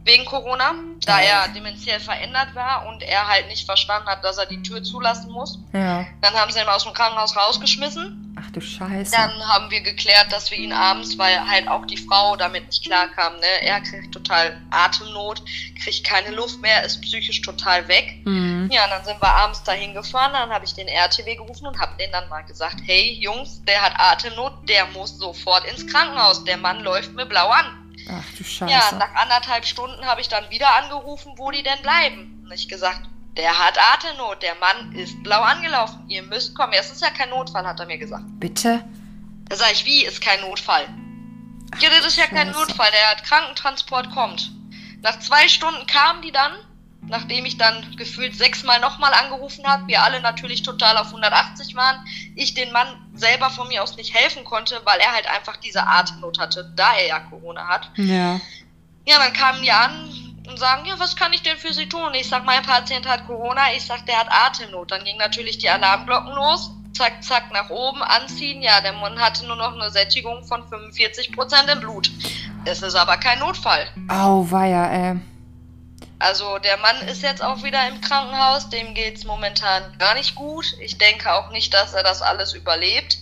wegen 0.04 0.24
Corona, 0.26 0.74
da 1.04 1.20
er 1.20 1.48
dementiell 1.48 1.98
verändert 1.98 2.54
war 2.54 2.86
und 2.86 3.02
er 3.02 3.26
halt 3.26 3.48
nicht 3.48 3.66
verstanden 3.66 4.08
hat, 4.08 4.22
dass 4.22 4.38
er 4.38 4.46
die 4.46 4.62
Tür 4.62 4.82
zulassen 4.84 5.32
muss. 5.32 5.58
Ja. 5.72 6.06
Dann 6.20 6.34
haben 6.34 6.52
sie 6.52 6.60
ihn 6.60 6.68
aus 6.68 6.84
dem 6.84 6.92
Krankenhaus 6.92 7.36
rausgeschmissen. 7.36 8.31
Du 8.52 8.60
Scheiße. 8.60 9.12
Dann 9.12 9.32
haben 9.48 9.70
wir 9.70 9.80
geklärt, 9.80 10.30
dass 10.30 10.50
wir 10.50 10.58
ihn 10.58 10.72
abends, 10.72 11.16
weil 11.16 11.48
halt 11.48 11.68
auch 11.68 11.86
die 11.86 11.96
Frau 11.96 12.36
damit 12.36 12.66
nicht 12.66 12.84
klarkam, 12.84 13.34
ne? 13.36 13.62
Er 13.62 13.80
kriegt 13.80 14.12
total 14.12 14.60
Atemnot, 14.70 15.42
kriegt 15.82 16.04
keine 16.04 16.30
Luft 16.30 16.60
mehr, 16.60 16.82
ist 16.82 17.00
psychisch 17.00 17.40
total 17.40 17.88
weg. 17.88 18.20
Mhm. 18.26 18.68
Ja, 18.70 18.84
und 18.84 18.90
dann 18.90 19.04
sind 19.04 19.22
wir 19.22 19.28
abends 19.28 19.62
dahin 19.62 19.94
gefahren, 19.94 20.34
dann 20.34 20.50
habe 20.50 20.66
ich 20.66 20.74
den 20.74 20.86
RTW 20.86 21.36
gerufen 21.36 21.66
und 21.66 21.78
habe 21.78 21.96
denen 21.96 22.12
dann 22.12 22.28
mal 22.28 22.42
gesagt, 22.42 22.76
hey 22.84 23.18
Jungs, 23.20 23.62
der 23.64 23.80
hat 23.80 23.94
Atemnot, 23.96 24.68
der 24.68 24.84
muss 24.86 25.16
sofort 25.16 25.64
ins 25.64 25.86
Krankenhaus, 25.86 26.44
der 26.44 26.58
Mann 26.58 26.80
läuft 26.80 27.14
mir 27.14 27.26
blau 27.26 27.48
an. 27.48 27.94
Ach 28.10 28.24
du 28.36 28.44
Scheiße. 28.44 28.70
Ja, 28.70 28.92
nach 28.98 29.14
anderthalb 29.14 29.64
Stunden 29.64 30.04
habe 30.04 30.20
ich 30.20 30.28
dann 30.28 30.50
wieder 30.50 30.76
angerufen, 30.76 31.32
wo 31.36 31.50
die 31.50 31.62
denn 31.62 31.80
bleiben. 31.82 32.42
Und 32.44 32.52
ich 32.52 32.68
gesagt, 32.68 33.00
der 33.36 33.58
hat 33.58 33.78
Atemnot, 33.78 34.42
der 34.42 34.54
Mann 34.56 34.92
ist 34.94 35.22
blau 35.22 35.40
angelaufen, 35.40 36.08
ihr 36.08 36.22
müsst 36.22 36.54
kommen. 36.54 36.72
Es 36.72 36.90
ist 36.90 37.02
ja 37.02 37.10
kein 37.10 37.30
Notfall, 37.30 37.66
hat 37.66 37.80
er 37.80 37.86
mir 37.86 37.98
gesagt. 37.98 38.24
Bitte? 38.38 38.84
Da 39.48 39.56
sage 39.56 39.72
ich, 39.72 39.84
wie, 39.84 40.04
ist 40.04 40.20
kein 40.20 40.40
Notfall? 40.40 40.86
Ach, 41.74 41.80
ja, 41.80 41.88
das 41.90 42.06
ist 42.06 42.18
ja 42.18 42.26
kein 42.26 42.50
Notfall, 42.50 42.90
der 42.90 43.10
hat 43.10 43.24
Krankentransport 43.24 44.10
kommt. 44.10 44.52
Nach 45.02 45.18
zwei 45.18 45.48
Stunden 45.48 45.86
kamen 45.86 46.22
die 46.22 46.32
dann 46.32 46.52
nachdem 47.02 47.44
ich 47.44 47.58
dann 47.58 47.96
gefühlt 47.96 48.36
sechsmal 48.36 48.80
nochmal 48.80 49.12
angerufen 49.12 49.66
habe, 49.66 49.86
wir 49.88 50.02
alle 50.02 50.20
natürlich 50.20 50.62
total 50.62 50.96
auf 50.96 51.08
180 51.08 51.74
waren, 51.74 51.96
ich 52.34 52.54
den 52.54 52.72
Mann 52.72 52.88
selber 53.14 53.50
von 53.50 53.68
mir 53.68 53.82
aus 53.82 53.96
nicht 53.96 54.14
helfen 54.14 54.44
konnte, 54.44 54.80
weil 54.84 55.00
er 55.00 55.12
halt 55.12 55.26
einfach 55.26 55.56
diese 55.56 55.86
Atemnot 55.86 56.38
hatte, 56.38 56.72
da 56.76 56.94
er 56.94 57.08
ja 57.08 57.20
Corona 57.20 57.66
hat. 57.66 57.90
Ja. 57.96 58.40
Ja, 59.04 59.18
dann 59.18 59.32
kamen 59.32 59.62
die 59.62 59.72
an 59.72 60.31
und 60.48 60.58
sagen, 60.58 60.86
ja, 60.86 60.98
was 60.98 61.16
kann 61.16 61.32
ich 61.32 61.42
denn 61.42 61.56
für 61.56 61.72
Sie 61.72 61.88
tun? 61.88 62.14
Ich 62.14 62.28
sag, 62.28 62.44
mein 62.44 62.62
Patient 62.62 63.06
hat 63.08 63.26
Corona, 63.26 63.72
ich 63.76 63.84
sag, 63.84 64.06
der 64.06 64.18
hat 64.18 64.28
Atemnot. 64.30 64.90
Dann 64.90 65.04
gingen 65.04 65.18
natürlich 65.18 65.58
die 65.58 65.70
Alarmglocken 65.70 66.32
los, 66.34 66.72
zack, 66.92 67.22
zack, 67.22 67.52
nach 67.52 67.70
oben, 67.70 68.02
anziehen. 68.02 68.62
Ja, 68.62 68.80
der 68.80 68.92
Mann 68.92 69.20
hatte 69.20 69.46
nur 69.46 69.56
noch 69.56 69.74
eine 69.74 69.90
Sättigung 69.90 70.44
von 70.44 70.66
45 70.68 71.32
Prozent 71.32 71.68
im 71.70 71.80
Blut. 71.80 72.10
Es 72.64 72.82
ist 72.82 72.94
aber 72.94 73.16
kein 73.16 73.38
Notfall. 73.38 73.86
Auweia, 74.08 74.86
ey. 74.86 75.20
Also 76.22 76.58
der 76.58 76.76
Mann 76.76 77.08
ist 77.08 77.22
jetzt 77.22 77.42
auch 77.42 77.64
wieder 77.64 77.88
im 77.88 78.00
Krankenhaus, 78.00 78.68
dem 78.68 78.94
geht 78.94 79.16
es 79.16 79.24
momentan 79.24 79.82
gar 79.98 80.14
nicht 80.14 80.36
gut. 80.36 80.76
Ich 80.80 80.96
denke 80.96 81.32
auch 81.32 81.50
nicht, 81.50 81.74
dass 81.74 81.94
er 81.94 82.04
das 82.04 82.22
alles 82.22 82.54
überlebt. 82.54 83.18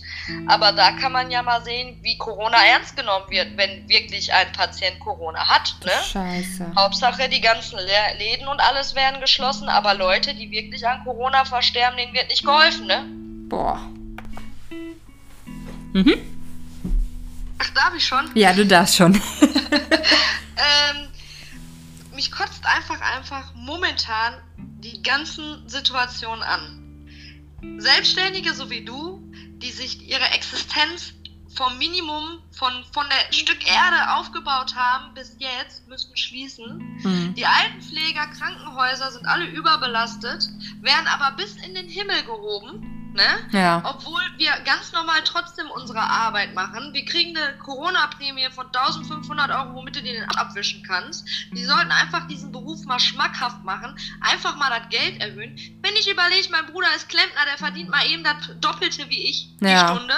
Aber 0.47 0.71
da 0.71 0.91
kann 0.91 1.11
man 1.11 1.31
ja 1.31 1.41
mal 1.41 1.63
sehen, 1.63 1.97
wie 2.03 2.19
Corona 2.19 2.57
ernst 2.63 2.95
genommen 2.95 3.25
wird, 3.29 3.57
wenn 3.57 3.89
wirklich 3.89 4.31
ein 4.31 4.51
Patient 4.51 4.99
Corona 4.99 5.49
hat. 5.49 5.75
Ne? 5.83 5.91
Scheiße. 6.11 6.73
Hauptsache, 6.77 7.27
die 7.27 7.41
ganzen 7.41 7.79
Läden 8.19 8.47
und 8.47 8.59
alles 8.59 8.93
werden 8.93 9.19
geschlossen, 9.19 9.67
aber 9.67 9.95
Leute, 9.95 10.35
die 10.35 10.51
wirklich 10.51 10.87
an 10.87 11.03
Corona 11.03 11.43
versterben, 11.43 11.97
denen 11.97 12.13
wird 12.13 12.29
nicht 12.29 12.45
geholfen, 12.45 12.85
ne? 12.85 13.03
Boah. 13.49 13.81
Mhm. 15.93 16.13
Ach, 17.57 17.69
darf 17.71 17.95
ich 17.97 18.05
schon? 18.05 18.29
Ja, 18.35 18.53
du 18.53 18.63
darfst 18.63 18.95
schon. 18.95 19.15
ähm, 19.41 21.10
mich 22.21 22.31
kotzt 22.31 22.63
einfach, 22.67 23.01
einfach 23.01 23.51
momentan 23.55 24.35
die 24.55 25.01
ganzen 25.01 25.67
Situationen 25.67 26.43
an. 26.43 27.79
Selbstständige 27.79 28.53
so 28.53 28.69
wie 28.69 28.85
du, 28.85 29.27
die 29.57 29.71
sich 29.71 30.07
ihre 30.07 30.25
Existenz 30.25 31.13
vom 31.55 31.79
Minimum 31.79 32.43
von, 32.51 32.71
von 32.93 33.07
der 33.09 33.33
Stück 33.33 33.67
Erde 33.67 34.15
aufgebaut 34.17 34.75
haben 34.75 35.15
bis 35.15 35.35
jetzt, 35.39 35.87
müssen 35.87 36.15
schließen. 36.15 36.77
Mhm. 37.01 37.33
Die 37.33 37.45
Altenpfleger, 37.47 38.27
Krankenhäuser 38.27 39.11
sind 39.11 39.25
alle 39.25 39.45
überbelastet, 39.45 40.47
werden 40.79 41.07
aber 41.07 41.35
bis 41.35 41.55
in 41.55 41.73
den 41.73 41.89
Himmel 41.89 42.21
gehoben 42.23 43.00
Ne? 43.13 43.27
Ja. 43.51 43.81
Obwohl 43.83 44.21
wir 44.37 44.51
ganz 44.63 44.93
normal 44.93 45.21
trotzdem 45.25 45.69
unsere 45.71 45.99
Arbeit 45.99 46.53
machen. 46.53 46.93
Wir 46.93 47.03
kriegen 47.03 47.35
eine 47.37 47.57
Corona-Prämie 47.57 48.49
von 48.51 48.67
1500 48.67 49.49
Euro, 49.51 49.75
womit 49.75 49.97
du 49.97 50.01
den 50.01 50.23
abwischen 50.37 50.83
kannst. 50.83 51.27
Die 51.51 51.65
sollten 51.65 51.91
einfach 51.91 52.27
diesen 52.27 52.51
Beruf 52.51 52.85
mal 52.85 52.99
schmackhaft 52.99 53.63
machen, 53.63 53.97
einfach 54.21 54.55
mal 54.55 54.69
das 54.69 54.89
Geld 54.89 55.21
erhöhen. 55.21 55.57
Wenn 55.81 55.95
ich 55.95 56.09
überlege, 56.09 56.47
mein 56.51 56.67
Bruder 56.67 56.87
ist 56.95 57.09
Klempner, 57.09 57.45
der 57.49 57.57
verdient 57.57 57.89
mal 57.89 58.05
eben 58.07 58.23
das 58.23 58.35
Doppelte 58.61 59.09
wie 59.09 59.29
ich 59.29 59.57
die 59.59 59.65
ja. 59.65 59.93
Stunde. 59.95 60.15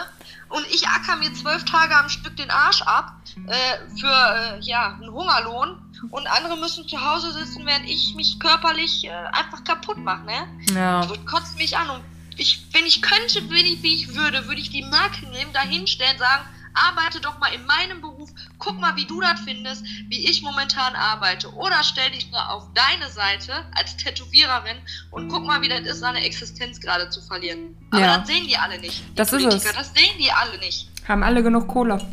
Und 0.49 0.67
ich 0.67 0.87
acker 0.87 1.15
mir 1.15 1.33
zwölf 1.33 1.65
Tage 1.65 1.97
am 1.97 2.09
Stück 2.09 2.37
den 2.37 2.51
Arsch 2.51 2.83
ab 2.83 3.15
äh, 3.47 3.97
für 3.99 4.07
äh, 4.07 4.59
ja, 4.61 4.93
einen 4.93 5.11
Hungerlohn. 5.11 5.79
Und 6.11 6.27
andere 6.27 6.57
müssen 6.57 6.87
zu 6.87 7.03
Hause 7.03 7.31
sitzen, 7.33 7.65
während 7.65 7.87
ich 7.87 8.13
mich 8.13 8.39
körperlich 8.39 9.05
äh, 9.05 9.09
einfach 9.09 9.63
kaputt 9.63 9.97
mache. 9.97 10.25
Ne? 10.25 10.47
Ja. 10.75 11.05
Das 11.05 11.25
kotzt 11.25 11.57
mich 11.57 11.75
an. 11.75 11.89
Und 11.89 12.03
ich, 12.37 12.65
wenn 12.71 12.85
ich 12.85 13.01
könnte, 13.01 13.49
wenn 13.49 13.65
ich, 13.65 13.83
wie 13.83 13.95
ich 13.95 14.15
würde, 14.15 14.47
würde 14.47 14.61
ich 14.61 14.69
die 14.69 14.83
Marke 14.83 15.25
nehmen, 15.27 15.53
dahinstellen, 15.53 16.17
sagen, 16.17 16.45
arbeite 16.73 17.21
doch 17.21 17.37
mal 17.39 17.53
in 17.53 17.65
meinem 17.65 18.01
Beruf, 18.01 18.29
guck 18.57 18.79
mal, 18.79 18.95
wie 18.95 19.05
du 19.05 19.21
das 19.21 19.39
findest, 19.41 19.83
wie 20.07 20.27
ich 20.27 20.41
momentan 20.41 20.95
arbeite. 20.95 21.53
Oder 21.53 21.83
stell 21.83 22.11
dich 22.11 22.31
mal 22.31 22.47
auf 22.49 22.67
deine 22.73 23.09
Seite 23.11 23.65
als 23.75 23.95
Tätowiererin 23.97 24.77
und 25.11 25.29
guck 25.29 25.45
mal, 25.45 25.61
wie 25.61 25.69
das 25.69 25.81
ist, 25.81 25.99
seine 25.99 26.23
Existenz 26.23 26.79
gerade 26.79 27.09
zu 27.09 27.21
verlieren. 27.21 27.77
Aber 27.91 28.01
ja. 28.01 28.17
das 28.17 28.27
sehen 28.27 28.47
die 28.47 28.57
alle 28.57 28.79
nicht. 28.79 29.03
Die 29.09 29.15
das 29.15 29.29
Politiker, 29.29 29.55
ist 29.55 29.65
es. 29.65 29.73
Das 29.73 29.93
sehen 29.93 30.17
die 30.19 30.31
alle 30.31 30.57
nicht. 30.59 30.89
Haben 31.07 31.23
alle 31.23 31.43
genug 31.43 31.67
Kohle. 31.67 32.05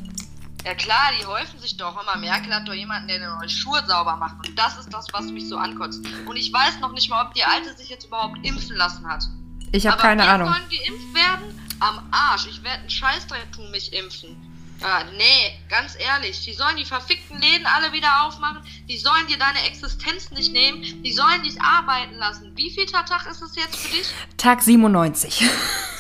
Ja 0.65 0.75
klar, 0.75 1.11
die 1.19 1.25
häufen 1.25 1.59
sich 1.59 1.79
doch 1.79 2.01
immer. 2.03 2.17
Merkel 2.19 2.55
hat 2.55 2.69
doch 2.69 2.75
jemanden, 2.75 3.09
der 3.09 3.19
neue 3.19 3.49
Schuhe 3.49 3.83
sauber 3.87 4.17
macht. 4.17 4.47
Und 4.47 4.59
das 4.59 4.77
ist 4.79 4.93
das, 4.93 5.07
was 5.13 5.25
mich 5.27 5.49
so 5.49 5.57
ankotzt. 5.57 6.05
Und 6.27 6.37
ich 6.37 6.53
weiß 6.53 6.81
noch 6.81 6.93
nicht 6.93 7.09
mal, 7.09 7.25
ob 7.25 7.33
die 7.33 7.45
Alte 7.45 7.75
sich 7.77 7.89
jetzt 7.89 8.05
überhaupt 8.05 8.37
impfen 8.47 8.77
lassen 8.77 9.09
hat. 9.09 9.25
Ich 9.73 9.87
habe 9.87 9.99
keine 10.01 10.29
Ahnung. 10.29 10.49
sollen 10.49 10.69
geimpft 10.69 11.15
werden? 11.15 11.71
Am 11.81 12.09
Arsch. 12.11 12.47
Ich 12.47 12.63
werde 12.63 12.81
einen 12.81 12.91
Scheißdreck 12.91 13.53
tun, 13.53 13.71
mich 13.71 13.93
impfen. 13.93 14.37
Ah, 14.83 15.05
nee, 15.19 15.59
ganz 15.69 15.95
ehrlich, 15.99 16.43
die 16.43 16.55
sollen 16.55 16.77
die 16.77 16.87
verfickten 16.87 17.39
Läden 17.39 17.67
alle 17.67 17.93
wieder 17.93 18.25
aufmachen, 18.25 18.63
die 18.89 18.97
sollen 18.97 19.27
dir 19.27 19.37
deine 19.37 19.63
Existenz 19.67 20.31
nicht 20.31 20.55
nehmen, 20.55 20.83
die 21.03 21.13
sollen 21.13 21.43
dich 21.43 21.61
arbeiten 21.61 22.15
lassen. 22.15 22.53
Wie 22.57 22.71
viel 22.71 22.87
Tag 22.87 23.27
ist 23.31 23.43
es 23.43 23.57
jetzt 23.57 23.77
für 23.77 23.89
dich? 23.89 24.11
Tag 24.39 24.63
97. 24.63 25.51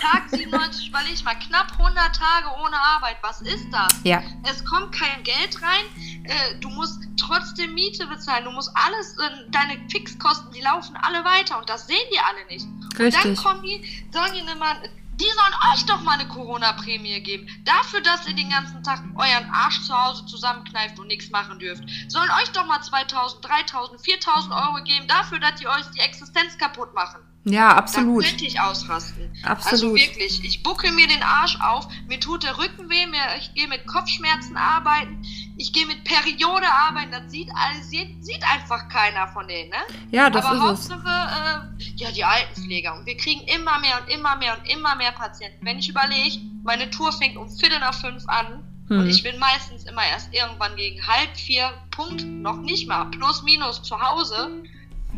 Tag 0.00 0.30
97, 0.30 0.88
überleg 0.88 1.24
mal, 1.24 1.34
knapp 1.34 1.72
100 1.72 2.16
Tage 2.16 2.48
ohne 2.64 2.76
Arbeit, 2.76 3.16
was 3.20 3.42
ist 3.42 3.66
das? 3.70 4.00
Ja. 4.02 4.22
Es 4.50 4.64
kommt 4.64 4.92
kein 4.92 5.22
Geld 5.24 5.60
rein, 5.60 6.24
äh, 6.24 6.58
du 6.60 6.70
musst 6.70 7.02
trotzdem 7.18 7.74
Miete 7.74 8.06
bezahlen, 8.06 8.44
du 8.44 8.50
musst 8.50 8.70
alles, 8.74 9.14
äh, 9.18 9.50
deine 9.50 9.78
Fixkosten, 9.90 10.52
die 10.52 10.62
laufen 10.62 10.96
alle 10.96 11.22
weiter 11.22 11.58
und 11.58 11.68
das 11.68 11.86
sehen 11.86 12.08
die 12.10 12.18
alle 12.18 12.46
nicht. 12.48 12.66
Richtig. 12.99 13.25
Und 13.25 13.37
dann 13.37 13.37
kommen 13.37 13.62
die, 13.62 14.06
sollen 14.12 14.32
die 14.35 14.54
mal 14.59 14.76
die 15.20 15.26
sollen 15.26 15.75
euch 15.75 15.85
doch 15.85 16.00
mal 16.00 16.18
eine 16.18 16.26
Corona-Prämie 16.28 17.20
geben. 17.20 17.47
Dafür, 17.64 18.00
dass 18.00 18.26
ihr 18.26 18.35
den 18.35 18.49
ganzen 18.49 18.82
Tag 18.82 19.02
euren 19.16 19.50
Arsch 19.50 19.82
zu 19.82 19.94
Hause 19.94 20.25
zusammenkneift 20.25 20.99
und 20.99 21.09
nichts 21.09 21.30
machen 21.30 21.59
dürft. 21.59 21.85
Sollen 22.09 22.30
euch 22.40 22.50
doch 22.52 22.64
mal 22.64 22.82
2000, 22.82 23.44
3000, 23.44 24.00
4000 24.00 24.54
Euro 24.54 24.82
geben, 24.82 25.06
dafür, 25.09 25.38
dass 25.38 25.56
die 25.56 25.68
euch 25.68 25.85
die 25.94 26.00
Existenz 26.00 26.56
kaputt 26.56 26.94
machen. 26.94 27.20
Ja, 27.44 27.75
absolut. 27.75 28.25
Da 28.25 28.28
könnte 28.28 28.44
ich 28.44 28.61
ausrasten. 28.61 29.30
Absolut. 29.42 29.73
Also 29.73 29.94
wirklich, 29.94 30.44
ich 30.44 30.62
buckel 30.62 30.92
mir 30.92 31.06
den 31.06 31.23
Arsch 31.23 31.59
auf, 31.61 31.88
mir 32.06 32.20
tut 32.20 32.42
der 32.42 32.59
Rücken 32.59 32.90
weh, 32.90 33.06
mir, 33.06 33.23
ich 33.38 33.54
gehe 33.54 33.66
mit 33.66 33.87
Kopfschmerzen 33.87 34.56
arbeiten, 34.56 35.23
ich 35.56 35.73
gehe 35.73 35.87
mit 35.87 36.04
Periode 36.04 36.66
arbeiten, 36.66 37.12
das 37.12 37.30
sieht, 37.30 37.49
alles, 37.54 37.88
sieht, 37.88 38.23
sieht 38.23 38.42
einfach 38.44 38.88
keiner 38.90 39.26
von 39.28 39.49
denen, 39.49 39.70
ne? 39.70 39.76
Ja, 40.11 40.28
das 40.28 40.44
Aber 40.44 40.56
ist 40.56 40.62
Hauptsache, 40.62 41.68
äh, 41.78 41.85
ja, 41.97 42.12
die 42.12 42.25
Altenpfleger. 42.25 42.94
Und 42.94 43.06
wir 43.06 43.16
kriegen 43.16 43.40
immer 43.49 43.78
mehr 43.78 44.00
und 44.02 44.12
immer 44.12 44.37
mehr 44.37 44.59
und 44.59 44.70
immer 44.70 44.94
mehr 44.97 45.12
Patienten. 45.12 45.64
Wenn 45.64 45.78
ich 45.78 45.88
überlege, 45.88 46.38
meine 46.62 46.90
Tour 46.90 47.11
fängt 47.11 47.38
um 47.38 47.49
Viertel 47.49 47.78
nach 47.80 47.94
fünf 47.94 48.28
an 48.28 48.62
hm. 48.88 48.99
und 48.99 49.09
ich 49.09 49.23
bin 49.23 49.38
meistens 49.38 49.85
immer 49.85 50.04
erst 50.04 50.32
irgendwann 50.35 50.76
gegen 50.76 51.06
halb 51.06 51.35
vier, 51.38 51.73
Punkt, 51.90 52.23
noch 52.23 52.59
nicht 52.59 52.87
mal, 52.87 53.06
plus 53.06 53.42
minus 53.42 53.82
zu 53.82 53.99
Hause 53.99 54.62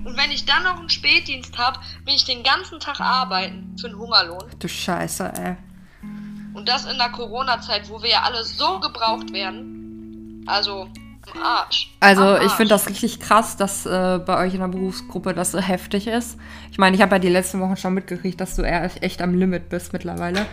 und 0.04 0.16
wenn 0.16 0.30
ich 0.30 0.44
dann 0.44 0.64
noch 0.64 0.78
einen 0.78 0.88
Spätdienst 0.88 1.56
habe, 1.58 1.78
bin 2.04 2.14
ich 2.14 2.24
den 2.24 2.42
ganzen 2.42 2.80
Tag 2.80 3.00
arbeiten 3.00 3.76
für 3.80 3.88
einen 3.88 3.98
Hungerlohn. 3.98 4.44
Du 4.58 4.68
Scheiße, 4.68 5.32
ey. 5.36 5.56
Und 6.54 6.68
das 6.68 6.84
in 6.84 6.98
der 6.98 7.10
Corona-Zeit, 7.10 7.88
wo 7.88 8.02
wir 8.02 8.10
ja 8.10 8.22
alle 8.22 8.44
so 8.44 8.78
gebraucht 8.80 9.32
werden. 9.32 10.44
Also, 10.46 10.88
am 11.34 11.42
Arsch. 11.42 11.90
Also, 12.00 12.22
am 12.22 12.46
ich 12.46 12.52
finde 12.52 12.70
das 12.70 12.88
richtig 12.88 13.20
krass, 13.20 13.56
dass 13.56 13.86
äh, 13.86 14.20
bei 14.24 14.44
euch 14.44 14.54
in 14.54 14.60
der 14.60 14.68
Berufsgruppe 14.68 15.34
das 15.34 15.52
so 15.52 15.60
heftig 15.60 16.06
ist. 16.06 16.36
Ich 16.70 16.78
meine, 16.78 16.96
ich 16.96 17.02
habe 17.02 17.14
ja 17.14 17.18
die 17.18 17.28
letzten 17.28 17.60
Wochen 17.60 17.76
schon 17.76 17.94
mitgekriegt, 17.94 18.40
dass 18.40 18.56
du 18.56 18.62
echt 18.62 19.22
am 19.22 19.34
Limit 19.34 19.68
bist 19.68 19.92
mittlerweile. 19.92 20.46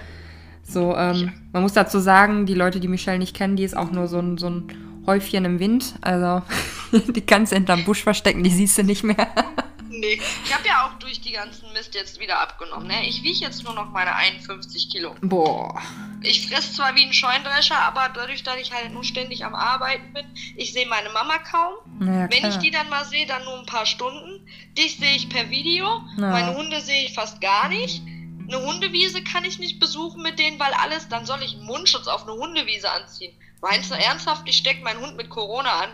So, 0.63 0.95
ähm, 0.95 1.33
man 1.51 1.63
muss 1.63 1.73
dazu 1.73 1.99
sagen, 1.99 2.45
die 2.45 2.53
Leute, 2.53 2.79
die 2.79 2.87
Michelle 2.87 3.17
nicht 3.17 3.35
kennen, 3.35 3.55
die 3.55 3.63
ist 3.63 3.75
auch 3.75 3.91
nur 3.91 4.07
so 4.07 4.19
ein, 4.19 4.37
so 4.37 4.49
ein 4.49 4.67
Häufchen 5.07 5.43
im 5.43 5.59
Wind. 5.59 5.95
Also 6.01 6.43
die 7.07 7.21
kannst 7.21 7.51
du 7.51 7.55
hinterm 7.55 7.83
Busch 7.85 8.03
verstecken, 8.03 8.43
die 8.43 8.49
siehst 8.49 8.77
du 8.77 8.83
nicht 8.83 9.03
mehr. 9.03 9.27
nee, 9.89 10.19
ich 10.45 10.53
habe 10.53 10.67
ja 10.67 10.85
auch 10.85 10.99
durch 10.99 11.21
die 11.21 11.31
ganzen 11.31 11.71
Mist 11.73 11.95
jetzt 11.95 12.19
wieder 12.19 12.39
abgenommen. 12.39 12.87
Ne? 12.87 13.07
Ich 13.07 13.23
wiege 13.23 13.39
jetzt 13.39 13.63
nur 13.63 13.73
noch 13.73 13.89
meine 13.91 14.15
51 14.15 14.89
Kilo. 14.89 15.15
Boah. 15.21 15.81
Ich 16.21 16.47
fresse 16.47 16.73
zwar 16.73 16.95
wie 16.95 17.05
ein 17.05 17.13
Scheundrescher, 17.13 17.77
aber 17.77 18.09
dadurch, 18.13 18.43
dass 18.43 18.57
ich 18.57 18.73
halt 18.73 18.91
nur 18.91 19.03
ständig 19.03 19.45
am 19.45 19.55
Arbeiten 19.55 20.13
bin, 20.13 20.25
ich 20.55 20.73
sehe 20.73 20.87
meine 20.87 21.09
Mama 21.09 21.37
kaum. 21.39 21.75
Ja, 22.01 22.29
Wenn 22.29 22.49
ich 22.49 22.57
die 22.57 22.71
dann 22.71 22.89
mal 22.89 23.05
sehe, 23.05 23.25
dann 23.25 23.43
nur 23.43 23.59
ein 23.59 23.65
paar 23.65 23.85
Stunden. 23.85 24.45
Dich 24.77 24.97
sehe 24.97 25.15
ich 25.15 25.29
per 25.29 25.49
Video. 25.49 26.01
Ja. 26.17 26.29
Meine 26.29 26.55
Hunde 26.55 26.81
sehe 26.81 27.05
ich 27.05 27.13
fast 27.13 27.41
gar 27.41 27.69
nicht. 27.69 28.01
Eine 28.47 28.65
Hundewiese 28.65 29.23
kann 29.23 29.45
ich 29.45 29.59
nicht 29.59 29.79
besuchen 29.79 30.23
mit 30.23 30.39
denen, 30.39 30.59
weil 30.59 30.73
alles, 30.73 31.07
dann 31.07 31.25
soll 31.25 31.41
ich 31.43 31.53
einen 31.53 31.65
Mundschutz 31.65 32.07
auf 32.07 32.23
eine 32.23 32.33
Hundewiese 32.33 32.89
anziehen. 32.89 33.33
Meinst 33.61 33.91
du 33.91 33.95
ernsthaft, 33.95 34.43
ich 34.47 34.57
stecke 34.57 34.83
meinen 34.83 35.01
Hund 35.01 35.17
mit 35.17 35.29
Corona 35.29 35.81
an? 35.81 35.89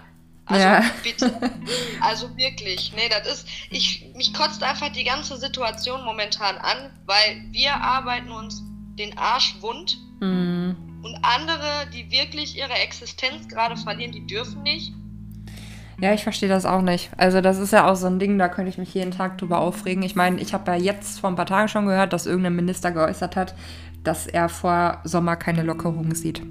Also 0.45 0.63
ja. 0.63 0.83
bitte. 1.03 1.51
Also 2.01 2.37
wirklich. 2.37 2.93
Nee, 2.95 3.09
das 3.09 3.27
ist. 3.27 3.47
Ich, 3.71 4.11
mich 4.15 4.33
kotzt 4.33 4.61
einfach 4.61 4.89
die 4.89 5.03
ganze 5.03 5.37
Situation 5.37 6.03
momentan 6.03 6.57
an, 6.57 6.91
weil 7.05 7.43
wir 7.51 7.75
arbeiten 7.75 8.31
uns 8.31 8.61
den 8.97 9.17
Arsch 9.17 9.55
wund. 9.61 9.97
Mhm. 10.19 10.75
Und 11.01 11.15
andere, 11.23 11.87
die 11.93 12.09
wirklich 12.11 12.57
ihre 12.57 12.73
Existenz 12.73 13.47
gerade 13.47 13.75
verlieren, 13.77 14.11
die 14.11 14.25
dürfen 14.25 14.63
nicht. 14.63 14.93
Ja, 15.99 16.13
ich 16.13 16.23
verstehe 16.23 16.49
das 16.49 16.65
auch 16.65 16.81
nicht. 16.81 17.09
Also 17.17 17.41
das 17.41 17.57
ist 17.57 17.71
ja 17.71 17.89
auch 17.89 17.95
so 17.95 18.07
ein 18.07 18.19
Ding, 18.19 18.37
da 18.37 18.49
könnte 18.49 18.69
ich 18.69 18.77
mich 18.77 18.93
jeden 18.93 19.11
Tag 19.11 19.37
drüber 19.37 19.59
aufregen. 19.59 20.03
Ich 20.03 20.15
meine, 20.15 20.41
ich 20.41 20.53
habe 20.53 20.71
ja 20.71 20.77
jetzt 20.77 21.19
vor 21.19 21.29
ein 21.29 21.35
paar 21.35 21.45
Tagen 21.45 21.69
schon 21.69 21.85
gehört, 21.85 22.11
dass 22.11 22.25
irgendein 22.25 22.55
Minister 22.55 22.91
geäußert 22.91 23.35
hat, 23.35 23.55
dass 24.03 24.27
er 24.27 24.49
vor 24.49 24.99
Sommer 25.03 25.35
keine 25.35 25.63
Lockerung 25.63 26.13
sieht. 26.13 26.41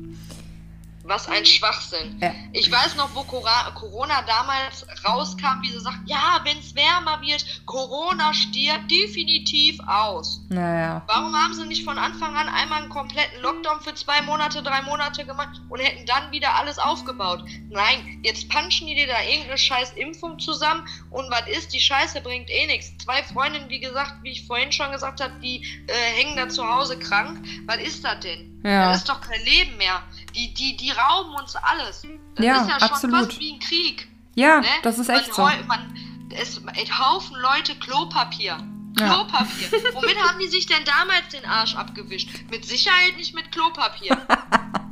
Was 1.07 1.29
ein 1.29 1.45
Schwachsinn. 1.45 2.19
Ja. 2.23 2.33
Ich 2.53 2.73
weiß 2.73 2.97
noch, 2.97 3.15
wo 3.15 3.23
Corona 3.25 4.23
damals 4.23 4.87
rauskam, 5.05 5.61
wie 5.61 5.69
sie 5.69 5.81
sagt, 5.81 6.01
ja, 6.07 6.41
wenn 6.45 6.59
es 6.59 6.75
wärmer 6.75 7.21
wird, 7.21 7.45
Corona 7.67 8.33
stirbt 8.33 8.91
definitiv 8.91 9.79
aus. 9.87 10.41
Naja. 10.49 11.03
Warum 11.07 11.37
haben 11.37 11.53
sie 11.53 11.67
nicht 11.67 11.85
von 11.85 11.99
Anfang 11.99 12.35
an 12.35 12.49
einmal 12.49 12.81
einen 12.81 12.91
kompletten 12.91 13.43
Lockdown 13.43 13.83
für 13.83 13.95
zwei 13.95 14.23
Monate, 14.23 14.63
drei 14.63 14.81
Monate 14.83 15.27
gemacht 15.27 15.61
und 15.69 15.79
hätten 15.79 16.07
dann 16.07 16.33
wieder 16.33 16.55
alles 16.55 16.79
aufgebaut? 16.79 17.45
Nein, 17.69 18.21
jetzt 18.23 18.49
punchen 18.49 18.87
die 18.87 18.95
dir 18.95 19.07
da 19.07 19.23
irgendeine 19.23 19.59
scheiß 19.59 19.93
Impfung 19.93 20.39
zusammen 20.39 20.89
und 21.11 21.31
was 21.31 21.47
ist, 21.49 21.75
die 21.75 21.81
Scheiße 21.81 22.23
bringt 22.23 22.49
eh 22.49 22.67
nichts. 22.67 22.97
Zwei 23.05 23.23
Freundinnen, 23.25 23.69
wie 23.69 23.81
gesagt, 23.81 24.23
wie 24.23 24.33
ich 24.33 24.47
vorhin 24.47 24.73
schon 24.73 24.91
gesagt 24.91 25.21
habe, 25.21 25.35
die 25.41 25.63
äh, 25.87 25.93
hängen 26.17 26.37
da 26.37 26.49
zu 26.49 26.67
Hause 26.67 26.99
krank. 26.99 27.45
Was 27.67 27.77
ist 27.77 28.03
das 28.05 28.21
denn? 28.21 28.54
Ja. 28.65 28.89
Das 28.89 28.99
ist 28.99 29.09
doch 29.09 29.21
kein 29.21 29.45
Leben 29.45 29.77
mehr. 29.77 30.03
Die, 30.35 30.53
die, 30.53 30.77
die 30.77 30.91
rauben 30.91 31.35
uns 31.35 31.55
alles. 31.55 32.07
Das 32.35 32.45
ja, 32.45 32.63
ist 32.63 32.69
ja 32.69 32.81
schon 32.81 32.89
absolut. 32.89 33.27
fast 33.27 33.41
wie 33.41 33.53
ein 33.53 33.61
Krieg. 33.61 34.09
Ja, 34.35 34.61
ne? 34.61 34.67
das 34.83 34.99
ist 34.99 35.09
echt 35.09 35.37
man, 35.39 35.61
so. 35.61 35.67
Man, 35.67 35.95
es, 36.31 36.61
Haufen 36.99 37.37
Leute 37.37 37.77
Klopapier. 37.77 38.57
Klopapier. 38.97 39.69
Ja. 39.71 39.95
Womit 39.95 40.17
haben 40.19 40.39
die 40.39 40.49
sich 40.49 40.67
denn 40.67 40.85
damals 40.85 41.29
den 41.31 41.45
Arsch 41.45 41.77
abgewischt? 41.77 42.31
Mit 42.51 42.65
Sicherheit 42.65 43.17
nicht 43.17 43.35
mit 43.35 43.53
Klopapier. 43.53 44.17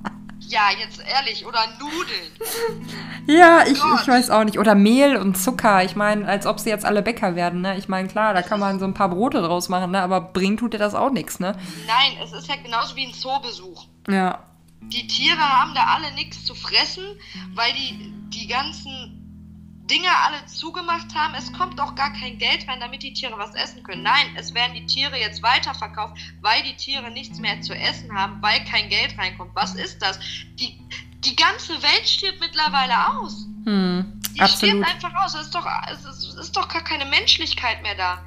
ja, 0.52 0.70
jetzt 0.78 1.00
ehrlich, 1.00 1.46
oder 1.46 1.60
Nudeln. 1.78 2.92
Ja, 3.28 3.62
ich, 3.62 3.78
ich 3.78 4.08
weiß 4.08 4.30
auch 4.30 4.42
nicht. 4.42 4.58
Oder 4.58 4.74
Mehl 4.74 5.16
und 5.16 5.38
Zucker. 5.38 5.84
Ich 5.84 5.94
meine, 5.94 6.26
als 6.26 6.44
ob 6.44 6.58
sie 6.58 6.70
jetzt 6.70 6.84
alle 6.84 7.02
Bäcker 7.02 7.36
werden, 7.36 7.60
ne? 7.60 7.78
Ich 7.78 7.88
meine, 7.88 8.08
klar, 8.08 8.34
da 8.34 8.42
kann 8.42 8.58
man 8.58 8.80
so 8.80 8.84
ein 8.84 8.94
paar 8.94 9.10
Brote 9.10 9.40
draus 9.40 9.68
machen, 9.68 9.92
ne? 9.92 10.02
Aber 10.02 10.20
bringen 10.20 10.56
tut 10.56 10.74
dir 10.74 10.78
das 10.78 10.96
auch 10.96 11.10
nichts, 11.10 11.38
ne? 11.38 11.56
Nein, 11.86 12.18
es 12.20 12.32
ist 12.32 12.48
ja 12.48 12.56
genauso 12.56 12.96
wie 12.96 13.06
ein 13.06 13.14
Zoobesuch. 13.14 13.86
Ja. 14.08 14.42
Die 14.80 15.06
Tiere 15.06 15.38
haben 15.38 15.72
da 15.72 15.84
alle 15.94 16.12
nichts 16.14 16.44
zu 16.44 16.56
fressen, 16.56 17.04
weil 17.54 17.72
die 17.74 18.12
die 18.30 18.48
ganzen 18.48 19.21
Dinge 19.92 20.08
alle 20.08 20.46
zugemacht 20.46 21.14
haben. 21.14 21.34
Es 21.36 21.52
kommt 21.52 21.78
auch 21.78 21.94
gar 21.94 22.12
kein 22.14 22.38
Geld 22.38 22.66
rein, 22.66 22.80
damit 22.80 23.02
die 23.02 23.12
Tiere 23.12 23.36
was 23.36 23.54
essen 23.54 23.82
können. 23.82 24.02
Nein, 24.02 24.34
es 24.36 24.54
werden 24.54 24.72
die 24.74 24.86
Tiere 24.86 25.18
jetzt 25.18 25.42
weiterverkauft, 25.42 26.16
weil 26.40 26.62
die 26.62 26.76
Tiere 26.76 27.10
nichts 27.10 27.38
mehr 27.38 27.60
zu 27.60 27.74
essen 27.74 28.12
haben, 28.14 28.40
weil 28.40 28.64
kein 28.64 28.88
Geld 28.88 29.18
reinkommt. 29.18 29.50
Was 29.54 29.74
ist 29.74 30.00
das? 30.00 30.18
Die, 30.58 30.80
die 31.24 31.36
ganze 31.36 31.74
Welt 31.82 32.08
stirbt 32.08 32.40
mittlerweile 32.40 33.18
aus. 33.18 33.46
Hm, 33.66 34.20
die 34.34 34.40
absolut. 34.40 34.74
stirbt 34.76 34.88
einfach 34.88 35.24
aus. 35.24 35.34
Es 35.34 35.42
ist, 35.42 35.54
doch, 35.54 35.66
es, 35.90 36.04
ist, 36.04 36.24
es 36.24 36.34
ist 36.36 36.56
doch 36.56 36.68
gar 36.68 36.82
keine 36.82 37.04
Menschlichkeit 37.04 37.82
mehr 37.82 37.94
da. 37.94 38.24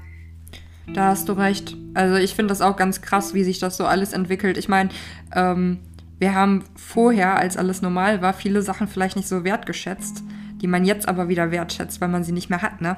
Da 0.94 1.08
hast 1.08 1.28
du 1.30 1.34
recht. 1.34 1.76
Also 1.96 2.16
ich 2.18 2.36
finde 2.36 2.50
das 2.50 2.62
auch 2.62 2.76
ganz 2.76 3.02
krass, 3.02 3.34
wie 3.34 3.44
sich 3.44 3.58
das 3.58 3.76
so 3.76 3.88
alles 3.88 4.14
entwickelt. 4.14 4.58
Ich 4.58 4.68
meine, 4.68 4.92
ähm, 5.34 5.80
wir 6.20 6.36
haben 6.36 6.64
vorher, 6.76 7.38
als 7.38 7.58
alles 7.58 7.82
normal 7.82 8.22
war, 8.22 8.34
viele 8.34 8.62
Sachen 8.62 8.88
vielleicht 8.88 9.16
nicht 9.16 9.28
so 9.28 9.44
wertgeschätzt, 9.44 10.24
die 10.66 10.72
man 10.72 10.84
jetzt 10.84 11.08
aber 11.08 11.30
wieder 11.30 11.52
wertschätzt, 11.52 12.02
weil 12.02 12.08
man 12.08 12.24
sie 12.24 12.32
nicht 12.32 12.50
mehr 12.50 12.64
hat, 12.64 12.82
ne? 12.82 12.98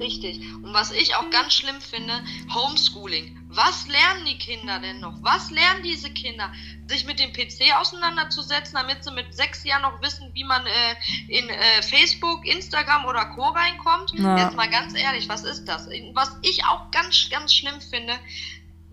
Richtig. 0.00 0.40
Und 0.62 0.72
was 0.72 0.90
ich 0.90 1.14
auch 1.14 1.28
ganz 1.28 1.52
schlimm 1.52 1.82
finde, 1.82 2.14
Homeschooling. 2.54 3.38
Was 3.50 3.86
lernen 3.88 4.24
die 4.26 4.38
Kinder 4.38 4.78
denn 4.78 5.00
noch? 5.00 5.22
Was 5.22 5.50
lernen 5.50 5.82
diese 5.84 6.08
Kinder? 6.08 6.50
Sich 6.86 7.04
mit 7.04 7.20
dem 7.20 7.30
PC 7.34 7.76
auseinanderzusetzen, 7.78 8.72
damit 8.72 9.04
sie 9.04 9.10
mit 9.10 9.34
sechs 9.34 9.64
Jahren 9.64 9.82
noch 9.82 10.00
wissen, 10.00 10.30
wie 10.32 10.44
man 10.44 10.64
äh, 10.64 10.94
in 11.28 11.46
äh, 11.50 11.82
Facebook, 11.82 12.46
Instagram 12.46 13.04
oder 13.04 13.26
Co. 13.26 13.42
reinkommt? 13.48 14.14
Ja. 14.14 14.38
Jetzt 14.38 14.56
mal 14.56 14.70
ganz 14.70 14.94
ehrlich, 14.98 15.28
was 15.28 15.44
ist 15.44 15.66
das? 15.66 15.90
Was 16.14 16.38
ich 16.40 16.64
auch 16.64 16.90
ganz, 16.90 17.28
ganz 17.28 17.52
schlimm 17.52 17.82
finde, 17.82 18.14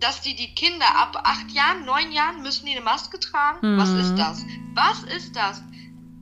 dass 0.02 0.20
die, 0.20 0.36
die 0.36 0.54
Kinder 0.54 0.98
ab 0.98 1.16
acht 1.24 1.50
Jahren, 1.52 1.86
neun 1.86 2.12
Jahren 2.12 2.42
müssen 2.42 2.66
die 2.66 2.74
eine 2.74 2.82
Maske 2.82 3.22
tragen. 3.22 3.76
Mhm. 3.76 3.78
Was 3.78 3.90
ist 3.92 4.16
das? 4.16 4.46
Was 4.74 5.04
ist 5.04 5.34
das? 5.34 5.64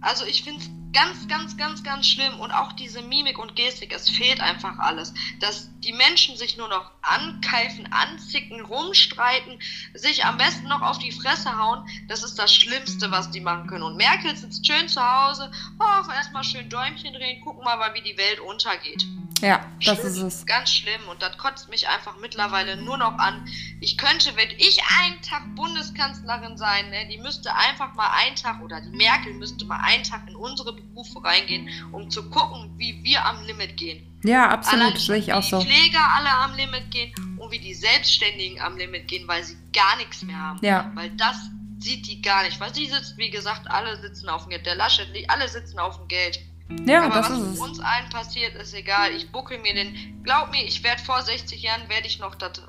Also 0.02 0.26
ich 0.26 0.44
finde 0.44 0.62
es 0.62 0.81
Ganz, 0.94 1.28
ganz, 1.28 1.56
ganz, 1.56 1.84
ganz 1.84 2.08
schlimm. 2.08 2.40
Und 2.40 2.52
auch 2.52 2.74
diese 2.74 3.02
Mimik 3.02 3.38
und 3.40 3.56
Gestik, 3.56 3.94
es 3.94 4.10
fehlt 4.10 4.42
einfach 4.42 4.78
alles. 4.80 5.14
Dass 5.40 5.70
die 5.80 5.94
Menschen 5.94 6.36
sich 6.38 6.58
nur 6.58 6.68
noch 6.68 6.92
ankeifen, 7.02 7.92
anzicken, 7.92 8.62
rumstreiten, 8.62 9.60
sich 9.94 10.26
am 10.26 10.38
besten 10.38 10.68
noch 10.68 10.82
auf 10.82 11.00
die 11.00 11.12
Fresse 11.12 11.58
hauen, 11.58 11.88
das 12.08 12.24
ist 12.24 12.38
das 12.38 12.54
Schlimmste, 12.54 13.12
was 13.12 13.32
die 13.32 13.42
machen 13.42 13.68
können. 13.68 13.84
Und 13.84 13.98
Merkel 13.98 14.36
sitzt 14.36 14.68
schön 14.68 14.88
zu 14.88 15.02
Hause, 15.02 15.52
ach, 15.80 16.14
erstmal 16.14 16.44
schön 16.44 16.70
Däumchen 16.70 17.14
drehen, 17.14 17.42
gucken 17.42 17.64
mal, 17.64 17.94
wie 17.94 18.02
die 18.02 18.18
Welt 18.18 18.40
untergeht. 18.42 19.06
Ja, 19.42 19.66
das 19.84 19.98
schlimm, 19.98 20.08
ist 20.08 20.18
es. 20.18 20.46
Ganz 20.46 20.74
schlimm. 20.74 21.02
Und 21.10 21.22
das 21.22 21.38
kotzt 21.38 21.70
mich 21.70 21.88
einfach 21.88 22.18
mittlerweile 22.20 22.78
nur 22.78 22.98
noch 22.98 23.18
an. 23.18 23.48
Ich 23.80 23.98
könnte, 23.98 24.36
wenn 24.36 24.50
ich 24.58 24.80
einen 25.00 25.22
Tag 25.22 25.56
Bundeskanzlerin 25.56 26.58
sein, 26.58 26.90
ne, 26.90 27.08
die 27.10 27.18
müsste 27.18 27.54
einfach 27.56 27.94
mal 27.96 28.10
einen 28.24 28.36
Tag, 28.36 28.62
oder 28.62 28.82
die 28.82 28.96
Merkel 28.96 29.34
müsste 29.34 29.66
mal 29.66 29.82
einen 29.84 30.04
Tag 30.04 30.28
in 30.28 30.36
unsere 30.36 30.74
Berufe 30.74 31.24
reingehen, 31.24 31.70
um 31.92 32.10
zu 32.10 32.30
gucken, 32.30 32.74
wie 32.78 33.04
wir 33.04 33.26
am 33.26 33.44
Limit 33.44 33.78
gehen. 33.78 34.08
Ja, 34.24 34.50
absolut, 34.50 35.00
sehe 35.00 35.18
ich 35.18 35.34
auch 35.34 35.42
so. 35.42 35.60
Wie 35.60 35.66
die 35.66 35.72
Pfleger 35.72 36.08
alle 36.16 36.30
am 36.30 36.56
Limit 36.56 36.92
gehen 36.92 37.14
und 37.40 37.52
wie 37.52 37.60
die 37.60 37.74
Selbstständigen 37.74 38.62
am 38.62 38.78
Limit 38.78 39.08
gehen, 39.08 39.28
weil 39.28 39.44
sie 39.44 39.58
gar 39.74 39.98
nichts 39.98 40.22
mehr 40.22 40.38
haben. 40.38 40.60
Ja. 40.62 40.92
Weil 40.94 41.10
das 41.12 41.38
sieht 41.80 42.08
die 42.08 42.22
gar 42.22 42.44
nicht. 42.44 42.60
Weil 42.60 42.74
sie 42.74 42.86
sitzt, 42.86 43.18
wie 43.18 43.30
gesagt, 43.30 43.70
alle 43.70 44.00
sitzen 44.00 44.30
auf 44.30 44.44
dem 44.44 44.52
Geld. 44.52 44.66
Der 44.66 44.76
Laschet, 44.76 45.08
alle 45.28 45.48
sitzen 45.48 45.80
auf 45.80 45.98
dem 45.98 46.08
Geld. 46.08 46.40
Ja, 46.86 47.04
Aber 47.04 47.16
das 47.16 47.30
was 47.30 47.38
ist 47.40 47.54
es. 47.54 47.60
uns 47.60 47.80
allen 47.80 48.10
passiert, 48.10 48.56
ist 48.56 48.74
egal. 48.74 49.12
Ich 49.12 49.32
bucke 49.32 49.58
mir 49.60 49.74
den. 49.74 50.22
Glaub 50.24 50.52
mir, 50.52 50.64
ich 50.64 50.84
werde 50.84 51.02
vor 51.02 51.22
60 51.22 51.62
Jahren, 51.62 51.88
werde 51.90 52.08
ich 52.08 52.20
noch 52.20 52.36
das 52.36 52.62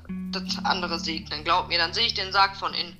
andere 0.63 0.99
segnen. 0.99 1.43
Glaub 1.43 1.67
mir, 1.67 1.77
dann 1.77 1.93
sehe 1.93 2.05
ich 2.05 2.13
den 2.13 2.31
Sarg 2.31 2.55
von 2.55 2.73
innen. 2.73 2.97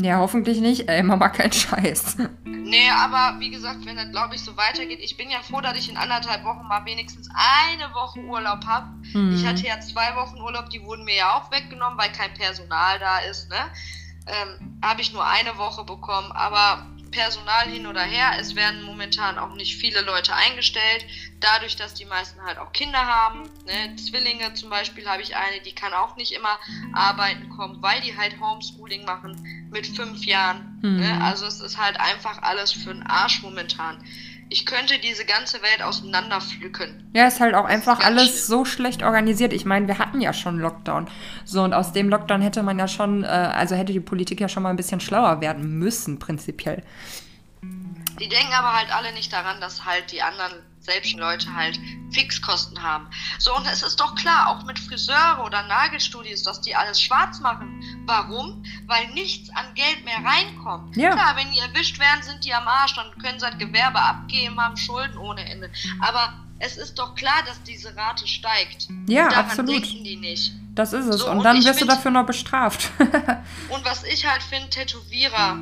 Ja, 0.00 0.18
hoffentlich 0.18 0.60
nicht. 0.60 0.88
Ey, 0.88 1.02
Mama, 1.02 1.28
kein 1.28 1.52
Scheiß. 1.52 2.16
Nee, 2.64 2.88
aber 2.90 3.38
wie 3.38 3.50
gesagt, 3.50 3.84
wenn 3.84 3.96
das, 3.96 4.10
glaube 4.12 4.34
ich, 4.34 4.40
so 4.40 4.56
weitergeht, 4.56 5.00
ich 5.02 5.16
bin 5.18 5.28
ja 5.28 5.40
froh, 5.42 5.60
dass 5.60 5.76
ich 5.76 5.90
in 5.90 5.96
anderthalb 5.98 6.42
Wochen 6.44 6.66
mal 6.66 6.82
wenigstens 6.86 7.28
eine 7.34 7.92
Woche 7.92 8.20
Urlaub 8.20 8.64
habe. 8.64 8.86
Mhm. 9.12 9.34
Ich 9.34 9.44
hatte 9.44 9.66
ja 9.66 9.78
zwei 9.80 10.14
Wochen 10.16 10.40
Urlaub, 10.40 10.70
die 10.70 10.82
wurden 10.82 11.04
mir 11.04 11.16
ja 11.16 11.34
auch 11.34 11.50
weggenommen, 11.50 11.98
weil 11.98 12.10
kein 12.12 12.32
Personal 12.32 12.98
da 12.98 13.18
ist, 13.18 13.50
ne? 13.50 13.56
Ähm, 14.26 14.78
habe 14.82 15.02
ich 15.02 15.12
nur 15.12 15.26
eine 15.26 15.58
Woche 15.58 15.84
bekommen, 15.84 16.32
aber 16.32 16.86
Personal 17.12 17.68
hin 17.68 17.86
oder 17.86 18.02
her. 18.02 18.32
Es 18.40 18.56
werden 18.56 18.82
momentan 18.82 19.38
auch 19.38 19.54
nicht 19.54 19.76
viele 19.76 20.00
Leute 20.00 20.34
eingestellt, 20.34 21.06
dadurch, 21.38 21.76
dass 21.76 21.94
die 21.94 22.04
meisten 22.04 22.42
halt 22.42 22.58
auch 22.58 22.72
Kinder 22.72 23.06
haben. 23.06 23.48
Ne? 23.66 23.96
Zwillinge 23.96 24.52
zum 24.54 24.70
Beispiel 24.70 25.08
habe 25.08 25.22
ich 25.22 25.36
eine, 25.36 25.60
die 25.64 25.74
kann 25.74 25.92
auch 25.92 26.16
nicht 26.16 26.32
immer 26.32 26.58
arbeiten 26.92 27.48
kommen, 27.50 27.80
weil 27.80 28.00
die 28.00 28.16
halt 28.16 28.40
Homeschooling 28.40 29.04
machen 29.04 29.68
mit 29.70 29.86
fünf 29.86 30.24
Jahren. 30.24 30.80
Mhm. 30.82 31.00
Ne? 31.00 31.20
Also 31.22 31.46
es 31.46 31.60
ist 31.60 31.78
halt 31.78 32.00
einfach 32.00 32.42
alles 32.42 32.72
für 32.72 32.92
den 32.92 33.06
Arsch 33.06 33.42
momentan 33.42 34.02
ich 34.52 34.66
könnte 34.66 34.98
diese 34.98 35.24
ganze 35.24 35.62
Welt 35.62 35.82
auseinanderpflücken. 35.82 37.10
Ja, 37.14 37.26
ist 37.26 37.40
halt 37.40 37.54
auch 37.54 37.64
einfach 37.64 38.00
alles 38.00 38.24
schlimm. 38.24 38.36
so 38.36 38.64
schlecht 38.64 39.02
organisiert. 39.02 39.52
Ich 39.52 39.64
meine, 39.64 39.88
wir 39.88 39.98
hatten 39.98 40.20
ja 40.20 40.32
schon 40.32 40.58
Lockdown. 40.58 41.08
So, 41.44 41.62
und 41.62 41.72
aus 41.72 41.92
dem 41.92 42.10
Lockdown 42.10 42.42
hätte 42.42 42.62
man 42.62 42.78
ja 42.78 42.86
schon, 42.86 43.24
äh, 43.24 43.26
also 43.26 43.74
hätte 43.74 43.92
die 43.92 44.00
Politik 44.00 44.40
ja 44.40 44.48
schon 44.48 44.62
mal 44.62 44.70
ein 44.70 44.76
bisschen 44.76 45.00
schlauer 45.00 45.40
werden 45.40 45.78
müssen, 45.78 46.18
prinzipiell. 46.18 46.82
Die 48.20 48.28
denken 48.28 48.52
aber 48.52 48.74
halt 48.74 48.94
alle 48.94 49.12
nicht 49.14 49.32
daran, 49.32 49.60
dass 49.60 49.86
halt 49.86 50.12
die 50.12 50.22
anderen 50.22 50.52
selbst 50.82 51.14
Leute 51.14 51.54
halt 51.54 51.78
Fixkosten 52.10 52.82
haben. 52.82 53.06
So, 53.38 53.56
und 53.56 53.66
es 53.66 53.82
ist 53.82 54.00
doch 54.00 54.14
klar, 54.14 54.48
auch 54.48 54.64
mit 54.64 54.78
Friseure 54.78 55.42
oder 55.44 55.62
Nagelstudios, 55.62 56.42
dass 56.42 56.60
die 56.60 56.74
alles 56.74 57.00
schwarz 57.00 57.40
machen. 57.40 57.82
Warum? 58.06 58.62
Weil 58.86 59.08
nichts 59.14 59.50
an 59.50 59.74
Geld 59.74 60.04
mehr 60.04 60.18
reinkommt. 60.24 60.96
Ja. 60.96 61.10
Klar, 61.10 61.36
wenn 61.36 61.50
die 61.52 61.58
erwischt 61.60 61.98
werden, 61.98 62.22
sind 62.22 62.44
die 62.44 62.52
am 62.52 62.66
Arsch, 62.66 62.94
dann 62.94 63.10
können 63.22 63.38
sie 63.38 63.46
halt 63.46 63.58
Gewerbe 63.58 64.00
abgeben, 64.00 64.60
haben 64.60 64.76
Schulden 64.76 65.16
ohne 65.18 65.48
Ende. 65.48 65.70
Aber 66.00 66.34
es 66.58 66.76
ist 66.76 66.98
doch 66.98 67.14
klar, 67.14 67.42
dass 67.46 67.62
diese 67.62 67.96
Rate 67.96 68.26
steigt. 68.26 68.88
Ja, 69.08 69.24
und 69.24 69.32
daran 69.32 69.46
absolut. 69.46 69.70
denken 69.70 70.04
die 70.04 70.16
nicht. 70.16 70.52
Das 70.74 70.92
ist 70.92 71.06
es. 71.06 71.20
So, 71.20 71.30
und, 71.30 71.38
und, 71.38 71.44
dann 71.44 71.56
wirst 71.56 71.78
find, 71.78 71.90
du 71.90 71.94
dafür 71.94 72.10
noch 72.10 72.26
bestraft. 72.26 72.90
und 72.98 73.84
was 73.84 74.04
ich 74.04 74.26
halt 74.26 74.42
finde, 74.42 74.70
Tätowierer 74.70 75.58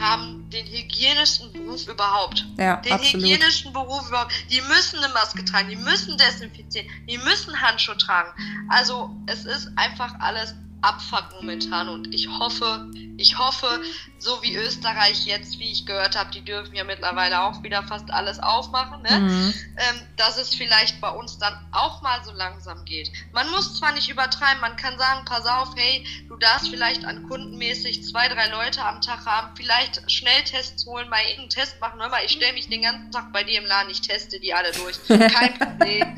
haben 0.00 0.48
den 0.50 0.66
hygienischsten 0.66 1.52
Beruf 1.52 1.86
überhaupt. 1.86 2.46
Ja, 2.56 2.76
den 2.76 2.92
absolut. 2.92 3.24
hygienischsten 3.26 3.72
Beruf 3.72 4.08
überhaupt. 4.08 4.32
Die 4.50 4.60
müssen 4.62 4.98
eine 4.98 5.12
Maske 5.12 5.44
tragen, 5.44 5.68
die 5.68 5.76
müssen 5.76 6.16
desinfizieren, 6.16 6.88
die 7.08 7.18
müssen 7.18 7.60
Handschuhe 7.60 7.96
tragen. 7.96 8.30
Also 8.68 9.10
es 9.26 9.44
ist 9.44 9.70
einfach 9.76 10.14
alles 10.20 10.54
Abfuck 10.82 11.24
momentan 11.40 11.88
und 11.88 12.12
ich 12.12 12.28
hoffe, 12.28 12.90
ich 13.16 13.38
hoffe, 13.38 13.80
so 14.18 14.42
wie 14.42 14.54
Österreich 14.56 15.26
jetzt, 15.26 15.58
wie 15.58 15.70
ich 15.70 15.86
gehört 15.86 16.16
habe, 16.16 16.30
die 16.32 16.44
dürfen 16.44 16.74
ja 16.74 16.84
mittlerweile 16.84 17.42
auch 17.42 17.62
wieder 17.62 17.82
fast 17.84 18.10
alles 18.10 18.40
aufmachen, 18.40 19.02
ne? 19.02 19.18
Mhm. 19.20 19.54
Ähm, 19.76 20.00
dass 20.16 20.38
es 20.38 20.54
vielleicht 20.54 21.00
bei 21.00 21.10
uns 21.10 21.38
dann 21.38 21.54
auch 21.70 22.02
mal 22.02 22.22
so 22.24 22.32
langsam 22.32 22.84
geht. 22.84 23.12
Man 23.32 23.48
muss 23.50 23.78
zwar 23.78 23.92
nicht 23.92 24.08
übertreiben, 24.08 24.60
man 24.60 24.76
kann 24.76 24.98
sagen, 24.98 25.24
pass 25.24 25.46
auf, 25.46 25.74
hey, 25.76 26.04
du 26.28 26.36
darfst 26.36 26.68
vielleicht 26.68 27.04
an 27.04 27.28
kundenmäßig 27.28 28.04
zwei, 28.04 28.28
drei 28.28 28.48
Leute 28.48 28.84
am 28.84 29.00
Tag 29.00 29.24
haben, 29.24 29.56
vielleicht 29.56 30.10
Schnelltests 30.10 30.84
holen, 30.86 31.08
mal 31.08 31.20
irgendeinen 31.22 31.50
Test 31.50 31.80
machen. 31.80 32.00
Hör 32.00 32.08
mal, 32.08 32.24
ich 32.24 32.32
stelle 32.32 32.54
mich 32.54 32.68
den 32.68 32.82
ganzen 32.82 33.10
Tag 33.12 33.32
bei 33.32 33.44
dir 33.44 33.60
im 33.60 33.66
Laden, 33.66 33.90
ich 33.90 34.00
teste 34.00 34.40
die 34.40 34.52
alle 34.52 34.72
durch. 34.72 34.98
Kein 35.06 35.54
Problem. 35.58 36.16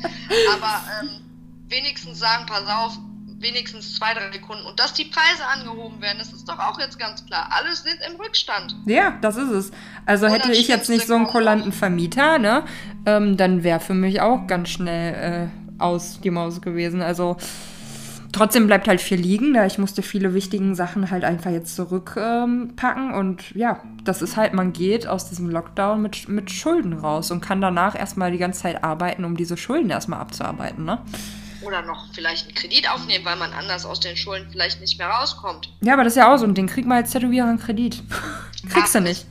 Aber 0.51 0.83
ähm, 1.01 1.09
wenigstens 1.67 2.19
sagen, 2.19 2.45
pass 2.45 2.67
auf, 2.67 2.97
wenigstens 3.45 3.95
zwei, 3.95 4.13
drei 4.13 4.37
Kunden. 4.39 4.65
Und 4.65 4.79
dass 4.79 4.93
die 4.93 5.05
Preise 5.05 5.45
angehoben 5.45 6.01
werden, 6.01 6.17
das 6.17 6.33
ist 6.33 6.49
doch 6.49 6.59
auch 6.59 6.79
jetzt 6.79 6.99
ganz 6.99 7.25
klar. 7.25 7.49
Alle 7.51 7.73
sind 7.75 7.97
im 8.09 8.19
Rückstand. 8.19 8.75
Ja, 8.85 9.17
das 9.21 9.37
ist 9.37 9.51
es. 9.51 9.71
Also 10.05 10.27
hätte 10.27 10.51
ich 10.51 10.67
jetzt 10.67 10.89
nicht 10.89 11.07
so 11.07 11.15
einen 11.15 11.27
kulanten 11.27 11.71
Vermieter, 11.71 12.39
ne, 12.39 12.63
ähm, 13.05 13.37
dann 13.37 13.63
wäre 13.63 13.79
für 13.79 13.93
mich 13.93 14.21
auch 14.21 14.47
ganz 14.47 14.69
schnell 14.69 15.49
äh, 15.79 15.81
aus 15.81 16.19
die 16.21 16.31
Maus 16.31 16.61
gewesen. 16.61 17.01
Also 17.01 17.37
trotzdem 18.31 18.67
bleibt 18.67 18.87
halt 18.87 18.99
viel 18.99 19.19
liegen, 19.19 19.53
da 19.53 19.65
ich 19.65 19.77
musste 19.77 20.01
viele 20.01 20.33
wichtigen 20.33 20.75
Sachen 20.75 21.11
halt 21.11 21.23
einfach 21.23 21.51
jetzt 21.51 21.75
zurückpacken. 21.75 23.09
Ähm, 23.09 23.13
und 23.13 23.51
ja, 23.55 23.81
das 24.03 24.21
ist 24.21 24.37
halt, 24.37 24.53
man 24.53 24.73
geht 24.73 25.07
aus 25.07 25.29
diesem 25.29 25.49
Lockdown 25.49 26.01
mit, 26.01 26.27
mit 26.27 26.51
Schulden 26.51 26.93
raus 26.93 27.31
und 27.31 27.41
kann 27.41 27.61
danach 27.61 27.97
erstmal 27.97 28.31
die 28.31 28.37
ganze 28.37 28.63
Zeit 28.63 28.83
arbeiten, 28.83 29.23
um 29.23 29.37
diese 29.37 29.55
Schulden 29.57 29.89
erstmal 29.89 30.19
abzuarbeiten, 30.19 30.83
ne? 30.83 30.99
Oder 31.65 31.81
noch 31.81 32.13
vielleicht 32.13 32.45
einen 32.45 32.55
Kredit 32.55 32.89
aufnehmen, 32.89 33.25
weil 33.25 33.35
man 33.35 33.53
anders 33.53 33.85
aus 33.85 33.99
den 33.99 34.15
Schulden 34.15 34.49
vielleicht 34.51 34.79
nicht 34.81 34.97
mehr 34.97 35.07
rauskommt. 35.07 35.69
Ja, 35.81 35.93
aber 35.93 36.03
das 36.03 36.13
ist 36.13 36.17
ja 36.17 36.33
auch 36.33 36.37
so 36.37 36.45
ein 36.45 36.53
Ding. 36.53 36.67
Krieg 36.67 36.85
mal 36.85 37.01
als 37.01 37.11
Tätowierer 37.11 37.47
einen 37.47 37.59
Kredit. 37.59 38.01
Kriegst 38.69 38.95
du 38.95 39.01
nicht. 39.01 39.25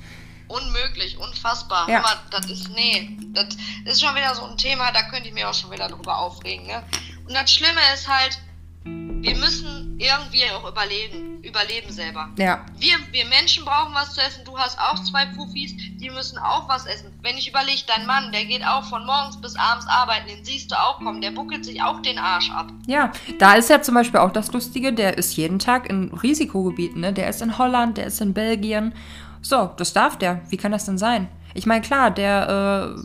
Unmöglich, 0.48 1.18
unfassbar. 1.18 1.88
Ja. 1.88 2.00
Mal, 2.00 2.16
das 2.30 2.50
ist, 2.50 2.68
nee, 2.70 3.16
das 3.32 3.56
ist 3.86 4.02
schon 4.02 4.14
wieder 4.14 4.34
so 4.34 4.44
ein 4.44 4.56
Thema, 4.56 4.92
da 4.92 5.02
könnte 5.08 5.28
ich 5.28 5.34
mir 5.34 5.48
auch 5.48 5.54
schon 5.54 5.70
wieder 5.70 5.88
drüber 5.88 6.18
aufregen. 6.18 6.66
Ne? 6.66 6.82
Und 7.26 7.34
das 7.34 7.50
Schlimme 7.50 7.80
ist 7.94 8.06
halt, 8.08 8.38
wir 8.84 9.36
müssen 9.36 9.96
irgendwie 9.98 10.44
auch 10.54 10.68
überleben, 10.68 11.42
überleben 11.42 11.90
selber. 11.90 12.28
Ja. 12.38 12.64
Wir, 12.78 12.94
wir 13.12 13.24
Menschen 13.26 13.64
brauchen 13.64 13.94
was 13.94 14.14
zu 14.14 14.20
essen. 14.20 14.44
Du 14.44 14.58
hast 14.58 14.78
auch 14.78 15.02
zwei 15.02 15.24
Profis, 15.26 15.74
die 15.76 16.10
müssen 16.10 16.36
auch 16.38 16.68
was 16.68 16.84
essen. 16.84 17.12
Wenn 17.22 17.38
ich 17.38 17.48
überlege, 17.48 17.82
dein 17.86 18.06
Mann, 18.06 18.32
der 18.32 18.44
geht 18.44 18.64
auch 18.64 18.84
von 18.84 19.06
morgens 19.06 19.40
bis 19.40 19.56
abends 19.56 19.86
arbeiten, 19.86 20.28
den 20.28 20.44
siehst 20.44 20.70
du 20.70 20.76
auch 20.76 20.98
kommen, 20.98 21.22
der 21.22 21.30
buckelt 21.30 21.64
sich 21.64 21.82
auch 21.82 22.02
den 22.02 22.18
Arsch 22.18 22.50
ab. 22.50 22.70
Ja, 22.86 23.12
da 23.38 23.54
ist 23.54 23.70
ja 23.70 23.80
zum 23.80 23.94
Beispiel 23.94 24.20
auch 24.20 24.30
das 24.30 24.52
Lustige, 24.52 24.92
der 24.92 25.16
ist 25.16 25.36
jeden 25.36 25.58
Tag 25.58 25.88
in 25.88 26.12
Risikogebieten, 26.12 27.00
ne? 27.00 27.12
Der 27.12 27.28
ist 27.28 27.40
in 27.40 27.56
Holland, 27.56 27.96
der 27.96 28.06
ist 28.06 28.20
in 28.20 28.34
Belgien. 28.34 28.94
So, 29.40 29.70
das 29.76 29.92
darf 29.94 30.18
der. 30.18 30.42
Wie 30.50 30.56
kann 30.56 30.72
das 30.72 30.84
denn 30.84 30.98
sein? 30.98 31.28
Ich 31.54 31.66
meine, 31.66 31.82
klar, 31.82 32.10
der 32.10 32.96
äh, 32.96 33.00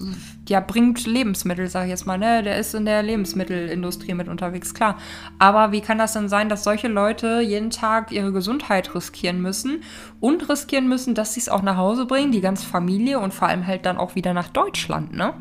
ja, 0.49 0.59
bringt 0.59 1.05
Lebensmittel, 1.05 1.67
sag 1.67 1.85
ich 1.85 1.89
jetzt 1.89 2.05
mal, 2.05 2.17
ne? 2.17 2.43
Der 2.43 2.57
ist 2.57 2.73
in 2.75 2.85
der 2.85 3.01
Lebensmittelindustrie 3.03 4.13
mit 4.13 4.27
unterwegs, 4.27 4.73
klar. 4.73 4.97
Aber 5.37 5.71
wie 5.71 5.81
kann 5.81 5.97
das 5.97 6.13
denn 6.13 6.29
sein, 6.29 6.49
dass 6.49 6.63
solche 6.63 6.87
Leute 6.87 7.39
jeden 7.39 7.69
Tag 7.69 8.11
ihre 8.11 8.31
Gesundheit 8.31 8.93
riskieren 8.95 9.41
müssen 9.41 9.83
und 10.19 10.49
riskieren 10.49 10.89
müssen, 10.89 11.15
dass 11.15 11.33
sie 11.33 11.39
es 11.39 11.49
auch 11.49 11.61
nach 11.61 11.77
Hause 11.77 12.05
bringen, 12.05 12.31
die 12.31 12.41
ganze 12.41 12.65
Familie 12.65 13.19
und 13.19 13.33
vor 13.33 13.47
allem 13.47 13.65
halt 13.67 13.85
dann 13.85 13.97
auch 13.97 14.15
wieder 14.15 14.33
nach 14.33 14.49
Deutschland, 14.49 15.13
ne? 15.13 15.33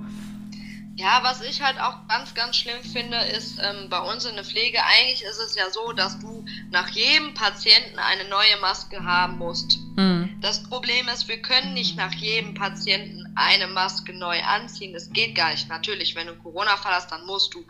Ja, 0.98 1.20
was 1.22 1.42
ich 1.42 1.62
halt 1.62 1.78
auch 1.78 2.08
ganz, 2.08 2.34
ganz 2.34 2.56
schlimm 2.56 2.82
finde, 2.82 3.18
ist 3.18 3.56
ähm, 3.62 3.88
bei 3.88 4.00
uns 4.00 4.24
in 4.24 4.34
der 4.34 4.42
Pflege, 4.42 4.80
eigentlich 4.84 5.22
ist 5.22 5.38
es 5.38 5.54
ja 5.54 5.70
so, 5.70 5.92
dass 5.92 6.18
du 6.18 6.44
nach 6.72 6.88
jedem 6.88 7.34
Patienten 7.34 8.00
eine 8.00 8.28
neue 8.28 8.56
Maske 8.60 9.04
haben 9.04 9.38
musst. 9.38 9.78
Mhm. 9.94 10.36
Das 10.40 10.64
Problem 10.64 11.06
ist, 11.06 11.28
wir 11.28 11.40
können 11.40 11.72
nicht 11.72 11.96
nach 11.96 12.12
jedem 12.14 12.54
Patienten 12.54 13.32
eine 13.36 13.68
Maske 13.68 14.12
neu 14.12 14.42
anziehen. 14.42 14.92
Das 14.92 15.12
geht 15.12 15.36
gar 15.36 15.52
nicht. 15.52 15.68
Natürlich, 15.68 16.16
wenn 16.16 16.26
du 16.26 16.34
Corona-Fall 16.34 16.92
hast, 16.92 17.12
dann 17.12 17.24
musst 17.26 17.54
du. 17.54 17.64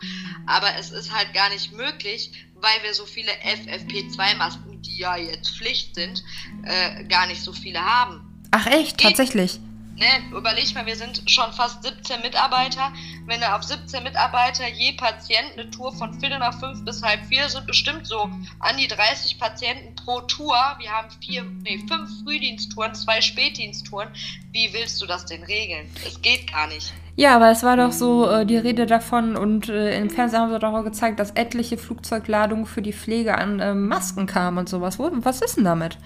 Aber 0.47 0.75
es 0.79 0.89
ist 0.89 1.13
halt 1.13 1.31
gar 1.35 1.49
nicht 1.49 1.71
möglich, 1.71 2.31
weil 2.55 2.81
wir 2.81 2.95
so 2.95 3.05
viele 3.05 3.31
FFP2-Masken, 3.31 4.81
die 4.81 4.97
ja 4.97 5.15
jetzt 5.15 5.55
Pflicht 5.55 5.93
sind, 5.93 6.23
äh, 6.63 7.03
gar 7.03 7.27
nicht 7.27 7.43
so 7.43 7.53
viele 7.53 7.79
haben. 7.79 8.41
Ach 8.49 8.65
echt, 8.65 8.97
geht, 8.97 9.09
tatsächlich? 9.09 9.59
Ne, 9.99 10.37
überleg 10.37 10.73
mal, 10.75 10.85
wir 10.85 10.95
sind 10.95 11.29
schon 11.29 11.51
fast 11.51 11.83
17 11.83 12.21
Mitarbeiter. 12.21 12.93
Wenn 13.25 13.41
da 13.41 13.57
auf 13.57 13.63
17 13.63 14.01
Mitarbeiter 14.01 14.65
je 14.69 14.93
Patient 14.93 15.51
eine 15.57 15.69
Tour 15.71 15.91
von 15.91 16.17
Viertel 16.21 16.39
nach 16.39 16.57
fünf 16.57 16.85
bis 16.85 17.03
halb 17.03 17.25
vier 17.25 17.49
sind 17.49 17.67
bestimmt 17.67 18.07
so 18.07 18.29
an 18.59 18.77
die 18.77 18.87
30 18.87 19.37
Patienten 19.37 19.93
pro 19.95 20.21
Tour. 20.21 20.55
Wir 20.79 20.89
haben 20.89 21.09
vier, 21.21 21.43
nee, 21.63 21.83
fünf 21.85 22.23
Frühdiensttouren, 22.23 22.95
zwei 22.95 23.19
Spätdiensttouren. 23.19 24.07
Wie 24.53 24.69
willst 24.71 25.01
du 25.01 25.05
das 25.05 25.25
denn 25.25 25.43
regeln? 25.43 25.89
Es 26.07 26.21
geht 26.21 26.49
gar 26.49 26.67
nicht. 26.67 26.93
Ja, 27.17 27.35
aber 27.35 27.51
es 27.51 27.63
war 27.63 27.75
doch 27.75 27.91
so 27.91 28.29
äh, 28.29 28.45
die 28.45 28.55
Rede 28.55 28.85
davon 28.85 29.35
und 29.35 29.67
äh, 29.67 29.99
im 29.99 30.09
Fernsehen 30.09 30.39
haben 30.39 30.53
sie 30.53 30.59
doch 30.59 30.71
auch 30.71 30.85
gezeigt, 30.85 31.19
dass 31.19 31.31
etliche 31.31 31.77
Flugzeugladungen 31.77 32.65
für 32.65 32.81
die 32.81 32.93
Pflege 32.93 33.37
an 33.37 33.59
äh, 33.59 33.73
Masken 33.73 34.27
kamen 34.27 34.59
und 34.59 34.69
sowas. 34.69 34.97
Wo, 34.97 35.09
was 35.11 35.41
ist 35.41 35.57
denn 35.57 35.65
damit? 35.65 35.97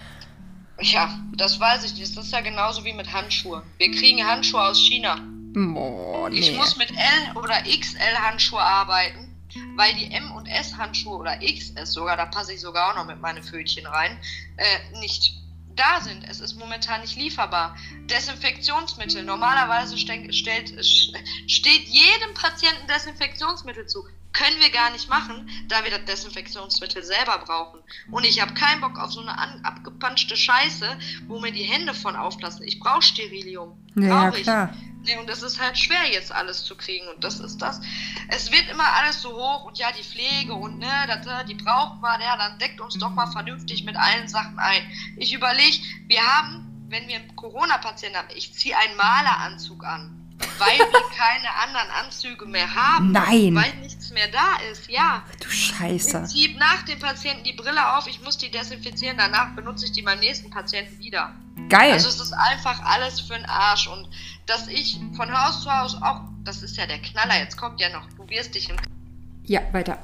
Ja, 0.80 1.20
das 1.36 1.60
weiß 1.60 1.84
ich 1.86 1.94
nicht. 1.94 2.18
Das 2.18 2.26
ist 2.26 2.32
ja 2.34 2.42
genauso 2.42 2.84
wie 2.84 2.94
mit 2.94 3.12
Handschuhen. 3.12 3.62
Wir 3.78 3.92
kriegen 3.92 4.26
Handschuhe 4.26 4.62
aus 4.62 4.80
China. 4.80 5.16
Boah, 5.54 6.30
nee. 6.30 6.40
Ich 6.40 6.56
muss 6.58 6.78
mit 6.78 6.90
L 6.90 7.36
oder 7.36 7.62
XL 7.62 8.18
Handschuhe 8.18 8.62
arbeiten, 8.62 9.36
weil 9.76 9.94
die 9.94 10.12
M 10.12 10.32
und 10.32 10.48
S 10.48 10.76
Handschuhe 10.76 11.18
oder 11.18 11.38
XS 11.38 11.94
sogar, 11.94 12.18
da 12.18 12.26
passe 12.26 12.54
ich 12.54 12.62
sogar 12.62 12.92
auch 12.92 12.96
noch 12.96 13.06
mit 13.06 13.22
meinen 13.22 13.44
Fötchen 13.44 13.86
rein, 13.86 14.18
äh, 14.58 15.00
nicht 15.00 15.36
da 15.76 16.02
sind. 16.02 16.24
Es 16.28 16.40
ist 16.40 16.56
momentan 16.56 17.02
nicht 17.02 17.16
lieferbar. 17.16 17.76
Desinfektionsmittel. 18.06 19.24
Normalerweise 19.24 19.98
stellt, 19.98 20.34
steht 20.34 21.88
jedem 21.88 22.34
Patienten 22.34 22.88
Desinfektionsmittel 22.88 23.88
zu. 23.88 24.06
Können 24.34 24.60
wir 24.60 24.72
gar 24.72 24.90
nicht 24.90 25.10
machen, 25.10 25.48
da 25.68 25.84
wir 25.84 25.92
das 25.92 26.06
Desinfektionsmittel 26.06 27.04
selber 27.04 27.38
brauchen. 27.46 27.80
Und 28.12 28.26
ich 28.26 28.42
habe 28.42 28.54
keinen 28.56 28.82
Bock 28.82 28.98
auf 28.98 29.12
so 29.12 29.22
eine 29.22 29.64
abgepanschte 29.64 30.36
Scheiße, 30.36 30.98
wo 31.28 31.40
mir 31.40 31.52
die 31.52 31.64
Hände 31.64 31.94
von 31.94 32.16
auflassen. 32.16 32.64
Ich 32.66 32.80
brauche 32.80 33.04
Sterilium. 33.04 33.78
Ja, 33.96 34.26
ja 34.26 34.32
klar. 34.32 34.74
Nee, 35.04 35.18
und 35.18 35.30
das 35.30 35.44
ist 35.44 35.60
halt 35.60 35.78
schwer 35.78 36.10
jetzt 36.12 36.32
alles 36.32 36.64
zu 36.64 36.76
kriegen 36.76 37.06
und 37.10 37.24
das 37.24 37.40
ist 37.42 37.58
das. 37.62 37.82
Es 38.30 38.52
wird 38.52 38.70
immer 38.72 38.88
alles 38.94 39.22
so 39.22 39.34
hoch 39.34 39.66
und 39.66 39.78
ja, 39.78 39.92
die 39.92 40.04
Pflege 40.04 40.54
und 40.54 40.80
ne, 40.80 40.88
das, 41.08 41.46
die 41.46 41.56
braucht 41.56 42.02
man, 42.02 42.22
ja, 42.22 42.38
dann 42.38 42.58
deckt 42.58 42.80
uns 42.80 42.98
doch 42.98 43.10
mal 43.10 43.28
vernünftig 43.28 43.84
mit 43.84 43.98
allen 43.98 44.30
Sachen 44.30 44.58
ein. 44.60 44.82
Ich 45.18 45.34
überlege, 45.34 45.78
wir 46.08 46.22
haben, 46.22 46.86
wenn 46.88 47.08
wir 47.10 47.18
einen 47.18 47.36
Corona-Patienten 47.36 48.18
haben, 48.18 48.30
ich 48.34 48.54
ziehe 48.54 48.78
einen 48.78 48.96
Maleranzug 48.96 49.84
an 49.84 50.20
weil 50.58 50.78
wir 50.78 51.02
keine 51.18 51.54
anderen 51.64 51.90
Anzüge 52.04 52.46
mehr 52.46 52.74
haben. 52.74 53.12
Nein. 53.12 53.56
Weil 53.56 53.74
nichts 53.82 54.03
mehr 54.14 54.28
da 54.30 54.58
ist, 54.72 54.90
ja. 54.90 55.24
Du 55.42 55.50
Scheiße. 55.50 56.24
Ich 56.28 56.30
ziehe 56.30 56.58
nach 56.58 56.84
dem 56.84 57.00
Patienten 57.00 57.44
die 57.44 57.54
Brille 57.54 57.98
auf, 57.98 58.08
ich 58.08 58.22
muss 58.22 58.38
die 58.38 58.50
desinfizieren, 58.50 59.18
danach 59.18 59.56
benutze 59.56 59.86
ich 59.86 59.92
die 59.92 60.02
beim 60.02 60.20
nächsten 60.20 60.50
Patienten 60.50 61.00
wieder. 61.00 61.34
Geil. 61.70 61.94
Also 61.94 62.10
es 62.10 62.20
ist 62.20 62.34
einfach 62.34 62.82
alles 62.84 63.20
für 63.20 63.34
den 63.34 63.46
Arsch. 63.46 63.88
Und 63.88 64.08
dass 64.46 64.68
ich 64.68 65.00
von 65.16 65.32
Haus 65.32 65.64
zu 65.64 65.72
Haus 65.72 65.96
auch, 66.02 66.22
das 66.44 66.62
ist 66.62 66.78
ja 66.78 66.86
der 66.86 67.00
Knaller, 67.00 67.40
jetzt 67.40 67.58
kommt 67.58 67.80
ja 67.80 67.90
noch, 67.90 68.08
du 68.18 68.28
wirst 68.30 68.56
dich 68.56 68.70
im... 68.70 68.78
Ja, 69.46 69.62
weiter. 69.72 70.00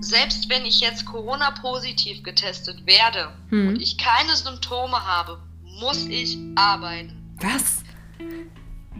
Selbst 0.00 0.48
wenn 0.48 0.64
ich 0.64 0.80
jetzt 0.80 1.04
Corona-positiv 1.04 2.22
getestet 2.22 2.86
werde 2.86 3.32
hm. 3.50 3.68
und 3.68 3.82
ich 3.82 3.98
keine 3.98 4.34
Symptome 4.36 5.04
habe, 5.06 5.40
muss 5.62 6.06
ich 6.06 6.38
arbeiten. 6.56 7.34
Was? 7.40 7.82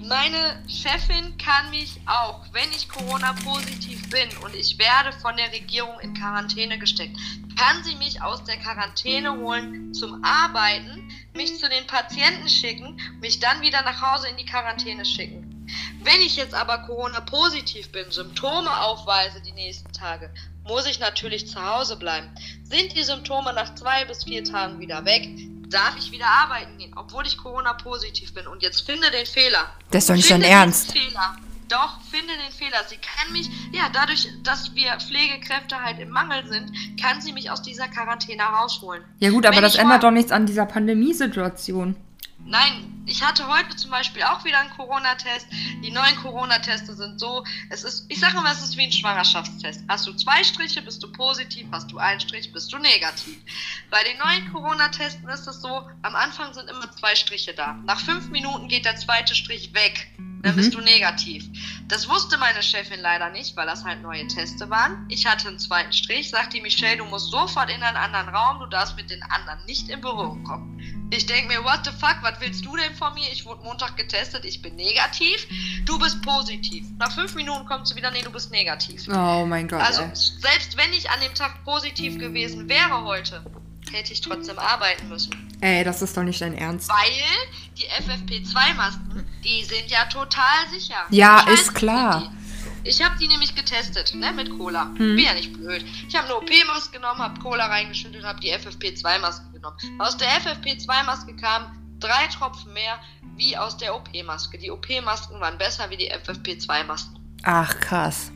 Meine 0.00 0.62
Chefin 0.68 1.36
kann 1.38 1.70
mich 1.70 2.00
auch, 2.06 2.40
wenn 2.52 2.70
ich 2.70 2.88
Corona-positiv 2.88 4.08
bin 4.10 4.28
und 4.44 4.54
ich 4.54 4.78
werde 4.78 5.12
von 5.18 5.36
der 5.36 5.52
Regierung 5.52 5.98
in 6.00 6.14
Quarantäne 6.14 6.78
gesteckt, 6.78 7.16
kann 7.56 7.82
sie 7.82 7.96
mich 7.96 8.22
aus 8.22 8.44
der 8.44 8.58
Quarantäne 8.58 9.32
holen 9.32 9.92
zum 9.92 10.22
Arbeiten, 10.24 11.10
mich 11.34 11.58
zu 11.58 11.68
den 11.68 11.86
Patienten 11.86 12.48
schicken, 12.48 13.00
mich 13.20 13.40
dann 13.40 13.60
wieder 13.60 13.82
nach 13.82 14.00
Hause 14.00 14.28
in 14.28 14.36
die 14.36 14.46
Quarantäne 14.46 15.04
schicken. 15.04 15.66
Wenn 16.02 16.20
ich 16.20 16.36
jetzt 16.36 16.54
aber 16.54 16.78
Corona-positiv 16.78 17.90
bin, 17.90 18.10
Symptome 18.10 18.70
aufweise 18.80 19.42
die 19.42 19.52
nächsten 19.52 19.92
Tage, 19.92 20.32
muss 20.64 20.86
ich 20.86 21.00
natürlich 21.00 21.48
zu 21.48 21.62
Hause 21.62 21.96
bleiben. 21.96 22.30
Sind 22.62 22.96
die 22.96 23.02
Symptome 23.02 23.52
nach 23.52 23.74
zwei 23.74 24.04
bis 24.04 24.24
vier 24.24 24.44
Tagen 24.44 24.78
wieder 24.78 25.04
weg, 25.04 25.28
darf 25.70 25.96
ich 25.98 26.10
wieder 26.12 26.26
arbeiten 26.26 26.78
gehen, 26.78 26.92
obwohl 26.96 27.26
ich 27.26 27.36
Corona-positiv 27.36 28.34
bin. 28.34 28.46
Und 28.46 28.62
jetzt 28.62 28.82
finde 28.82 29.10
den 29.10 29.26
Fehler. 29.26 29.70
Das 29.90 30.04
ist 30.04 30.10
doch 30.10 30.14
nicht 30.14 30.30
dein 30.30 30.42
Ernst. 30.42 30.92
Fehler. 30.92 31.36
Doch, 31.68 32.00
finde 32.10 32.32
den 32.32 32.52
Fehler. 32.52 32.78
Sie 32.88 32.96
kann 32.96 33.32
mich, 33.32 33.50
ja, 33.72 33.90
dadurch, 33.92 34.28
dass 34.42 34.74
wir 34.74 34.98
Pflegekräfte 34.98 35.78
halt 35.78 35.98
im 35.98 36.08
Mangel 36.08 36.46
sind, 36.48 36.72
kann 36.98 37.20
sie 37.20 37.32
mich 37.32 37.50
aus 37.50 37.60
dieser 37.60 37.88
Quarantäne 37.88 38.42
rausholen. 38.42 39.04
Ja 39.18 39.30
gut, 39.30 39.44
aber 39.44 39.56
Wenn 39.56 39.62
das 39.62 39.76
ändert 39.76 40.02
doch 40.02 40.10
nichts 40.10 40.32
an 40.32 40.46
dieser 40.46 40.64
Pandemiesituation. 40.64 41.96
Nein, 42.48 43.02
ich 43.04 43.22
hatte 43.22 43.46
heute 43.46 43.76
zum 43.76 43.90
Beispiel 43.90 44.22
auch 44.22 44.42
wieder 44.42 44.58
einen 44.58 44.70
Corona-Test. 44.70 45.48
Die 45.84 45.90
neuen 45.90 46.16
Corona-Teste 46.16 46.94
sind 46.94 47.20
so, 47.20 47.44
es 47.68 47.84
ist, 47.84 48.06
ich 48.08 48.18
sage 48.18 48.38
immer, 48.38 48.50
es 48.50 48.62
ist 48.62 48.78
wie 48.78 48.84
ein 48.84 48.92
Schwangerschaftstest. 48.92 49.84
Hast 49.86 50.06
du 50.06 50.14
zwei 50.14 50.42
Striche, 50.42 50.80
bist 50.80 51.02
du 51.02 51.12
positiv, 51.12 51.66
hast 51.72 51.92
du 51.92 51.98
einen 51.98 52.20
Strich, 52.20 52.50
bist 52.50 52.72
du 52.72 52.78
negativ. 52.78 53.36
Bei 53.90 54.02
den 54.02 54.16
neuen 54.16 54.50
Corona-Testen 54.50 55.28
ist 55.28 55.46
es 55.46 55.60
so, 55.60 55.88
am 56.00 56.16
Anfang 56.16 56.54
sind 56.54 56.70
immer 56.70 56.90
zwei 56.92 57.14
Striche 57.14 57.52
da. 57.52 57.74
Nach 57.84 58.00
fünf 58.00 58.28
Minuten 58.28 58.68
geht 58.68 58.86
der 58.86 58.96
zweite 58.96 59.34
Strich 59.34 59.74
weg 59.74 60.08
dann 60.42 60.56
bist 60.56 60.72
mhm. 60.72 60.78
du 60.78 60.84
negativ. 60.84 61.44
Das 61.88 62.08
wusste 62.08 62.38
meine 62.38 62.62
Chefin 62.62 63.00
leider 63.00 63.30
nicht, 63.30 63.56
weil 63.56 63.66
das 63.66 63.84
halt 63.84 64.02
neue 64.02 64.26
Teste 64.28 64.70
waren. 64.70 65.06
Ich 65.08 65.26
hatte 65.26 65.48
einen 65.48 65.58
zweiten 65.58 65.92
Strich, 65.92 66.30
sagte 66.30 66.56
die 66.56 66.62
Michelle, 66.62 66.98
du 66.98 67.04
musst 67.04 67.30
sofort 67.30 67.70
in 67.70 67.82
einen 67.82 67.96
anderen 67.96 68.28
Raum, 68.28 68.60
du 68.60 68.66
darfst 68.66 68.96
mit 68.96 69.10
den 69.10 69.22
anderen 69.24 69.64
nicht 69.66 69.88
in 69.88 70.00
Berührung 70.00 70.44
kommen. 70.44 70.78
Ich 71.10 71.24
denke 71.26 71.48
mir, 71.48 71.64
what 71.64 71.80
the 71.84 71.90
fuck, 71.90 72.18
was 72.20 72.38
willst 72.40 72.64
du 72.64 72.76
denn 72.76 72.94
von 72.94 73.14
mir? 73.14 73.26
Ich 73.32 73.46
wurde 73.46 73.64
Montag 73.64 73.96
getestet, 73.96 74.44
ich 74.44 74.60
bin 74.60 74.76
negativ, 74.76 75.46
du 75.86 75.98
bist 75.98 76.20
positiv. 76.22 76.86
Nach 76.98 77.10
fünf 77.10 77.34
Minuten 77.34 77.64
kommst 77.66 77.92
du 77.92 77.96
wieder, 77.96 78.10
nee, 78.10 78.22
du 78.22 78.30
bist 78.30 78.50
negativ. 78.50 79.08
Oh 79.08 79.46
mein 79.46 79.66
Gott. 79.66 79.80
Also, 79.80 80.02
ey. 80.02 80.10
selbst 80.14 80.76
wenn 80.76 80.92
ich 80.92 81.10
an 81.10 81.20
dem 81.20 81.34
Tag 81.34 81.64
positiv 81.64 82.18
gewesen 82.18 82.68
wäre 82.68 83.04
heute, 83.04 83.42
hätte 83.90 84.12
ich 84.12 84.20
trotzdem 84.20 84.58
arbeiten 84.58 85.08
müssen. 85.08 85.47
Ey, 85.60 85.84
das 85.84 86.02
ist 86.02 86.16
doch 86.16 86.22
nicht 86.22 86.40
dein 86.40 86.54
Ernst. 86.54 86.88
Weil 86.88 87.48
die 87.76 87.86
FFP2-Masken, 87.86 89.26
die 89.42 89.64
sind 89.64 89.88
ja 89.88 90.04
total 90.06 90.68
sicher. 90.70 90.96
Ja, 91.10 91.40
Scheiße 91.40 91.62
ist 91.62 91.74
klar. 91.74 92.32
Ich 92.84 93.04
habe 93.04 93.18
die 93.18 93.26
nämlich 93.26 93.54
getestet, 93.54 94.14
ne, 94.14 94.32
mit 94.32 94.56
Cola. 94.56 94.84
Hm. 94.96 95.16
Bin 95.16 95.18
ja 95.18 95.34
nicht 95.34 95.52
blöd. 95.52 95.84
Ich 96.08 96.14
habe 96.14 96.26
eine 96.26 96.36
OP-Maske 96.36 96.92
genommen, 96.92 97.20
habe 97.20 97.40
Cola 97.40 97.66
reingeschüttet, 97.66 98.24
habe 98.24 98.40
die 98.40 98.54
FFP2-Maske 98.54 99.52
genommen. 99.52 99.76
Aus 99.98 100.16
der 100.16 100.28
FFP2-Maske 100.28 101.36
kamen 101.36 101.96
drei 101.98 102.28
Tropfen 102.28 102.72
mehr 102.72 102.98
wie 103.36 103.56
aus 103.56 103.76
der 103.76 103.94
OP-Maske. 103.94 104.58
Die 104.58 104.70
OP-Masken 104.70 105.40
waren 105.40 105.58
besser 105.58 105.90
wie 105.90 105.96
die 105.96 106.12
FFP2-Masken. 106.12 107.18
Ach, 107.42 107.78
krass. 107.80 108.30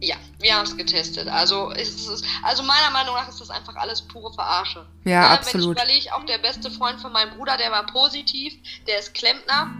Ja, 0.00 0.16
wir 0.40 0.54
haben 0.54 0.64
es 0.64 0.76
getestet. 0.76 1.28
Also, 1.28 1.70
ist, 1.70 2.24
also 2.42 2.62
meiner 2.62 2.90
Meinung 2.92 3.14
nach 3.14 3.28
ist 3.28 3.40
das 3.40 3.50
einfach 3.50 3.74
alles 3.76 4.02
pure 4.02 4.32
Verarsche. 4.32 4.86
Ja, 5.04 5.12
ja 5.12 5.30
absolut. 5.30 5.76
Wenn 5.78 5.88
ich 5.88 6.06
überlege, 6.06 6.14
auch 6.14 6.24
der 6.26 6.38
beste 6.38 6.70
Freund 6.70 7.00
von 7.00 7.12
meinem 7.12 7.36
Bruder, 7.36 7.56
der 7.56 7.70
war 7.70 7.86
positiv, 7.86 8.54
der 8.86 8.98
ist 8.98 9.14
Klempner. 9.14 9.70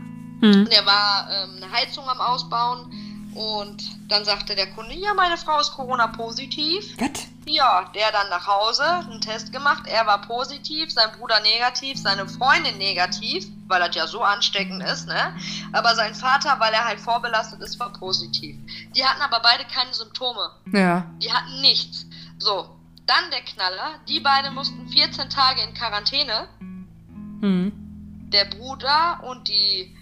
Hm. 0.41 0.69
Der 0.71 0.85
war 0.87 1.29
ähm, 1.31 1.57
eine 1.57 1.73
Heizung 1.73 2.09
am 2.09 2.21
Ausbauen 2.21 2.91
und 3.35 3.83
dann 4.09 4.25
sagte 4.25 4.55
der 4.55 4.73
Kunde, 4.73 4.95
ja, 4.95 5.13
meine 5.15 5.37
Frau 5.37 5.59
ist 5.61 5.73
Corona-positiv. 5.73 6.97
Was? 6.99 7.27
Ja, 7.47 7.91
der 7.95 8.11
dann 8.13 8.31
nach 8.31 8.47
Hause, 8.47 8.85
einen 8.85 9.21
Test 9.21 9.53
gemacht, 9.53 9.87
er 9.87 10.07
war 10.07 10.23
positiv, 10.23 10.91
sein 10.91 11.11
Bruder 11.19 11.41
negativ, 11.41 11.99
seine 11.99 12.27
Freundin 12.27 12.79
negativ, 12.79 13.47
weil 13.67 13.81
das 13.81 13.95
ja 13.95 14.07
so 14.07 14.23
ansteckend 14.23 14.83
ist, 14.83 15.07
ne? 15.09 15.37
Aber 15.73 15.95
sein 15.95 16.15
Vater, 16.15 16.59
weil 16.59 16.73
er 16.73 16.85
halt 16.85 17.01
vorbelastet 17.01 17.61
ist, 17.61 17.79
war 17.79 17.93
positiv. 17.93 18.57
Die 18.97 19.05
hatten 19.05 19.21
aber 19.21 19.41
beide 19.41 19.65
keine 19.65 19.93
Symptome. 19.93 20.51
Ja. 20.73 21.05
Die 21.23 21.33
hatten 21.33 21.61
nichts. 21.61 22.07
So, 22.39 22.75
dann 23.07 23.31
der 23.31 23.43
Knaller, 23.43 23.99
die 24.09 24.21
beiden 24.21 24.55
mussten 24.55 24.89
14 24.89 25.29
Tage 25.29 25.61
in 25.63 25.75
Quarantäne. 25.75 26.49
Hm. 27.41 27.73
Der 28.33 28.47
Bruder 28.47 29.23
und 29.25 29.49
die 29.49 29.95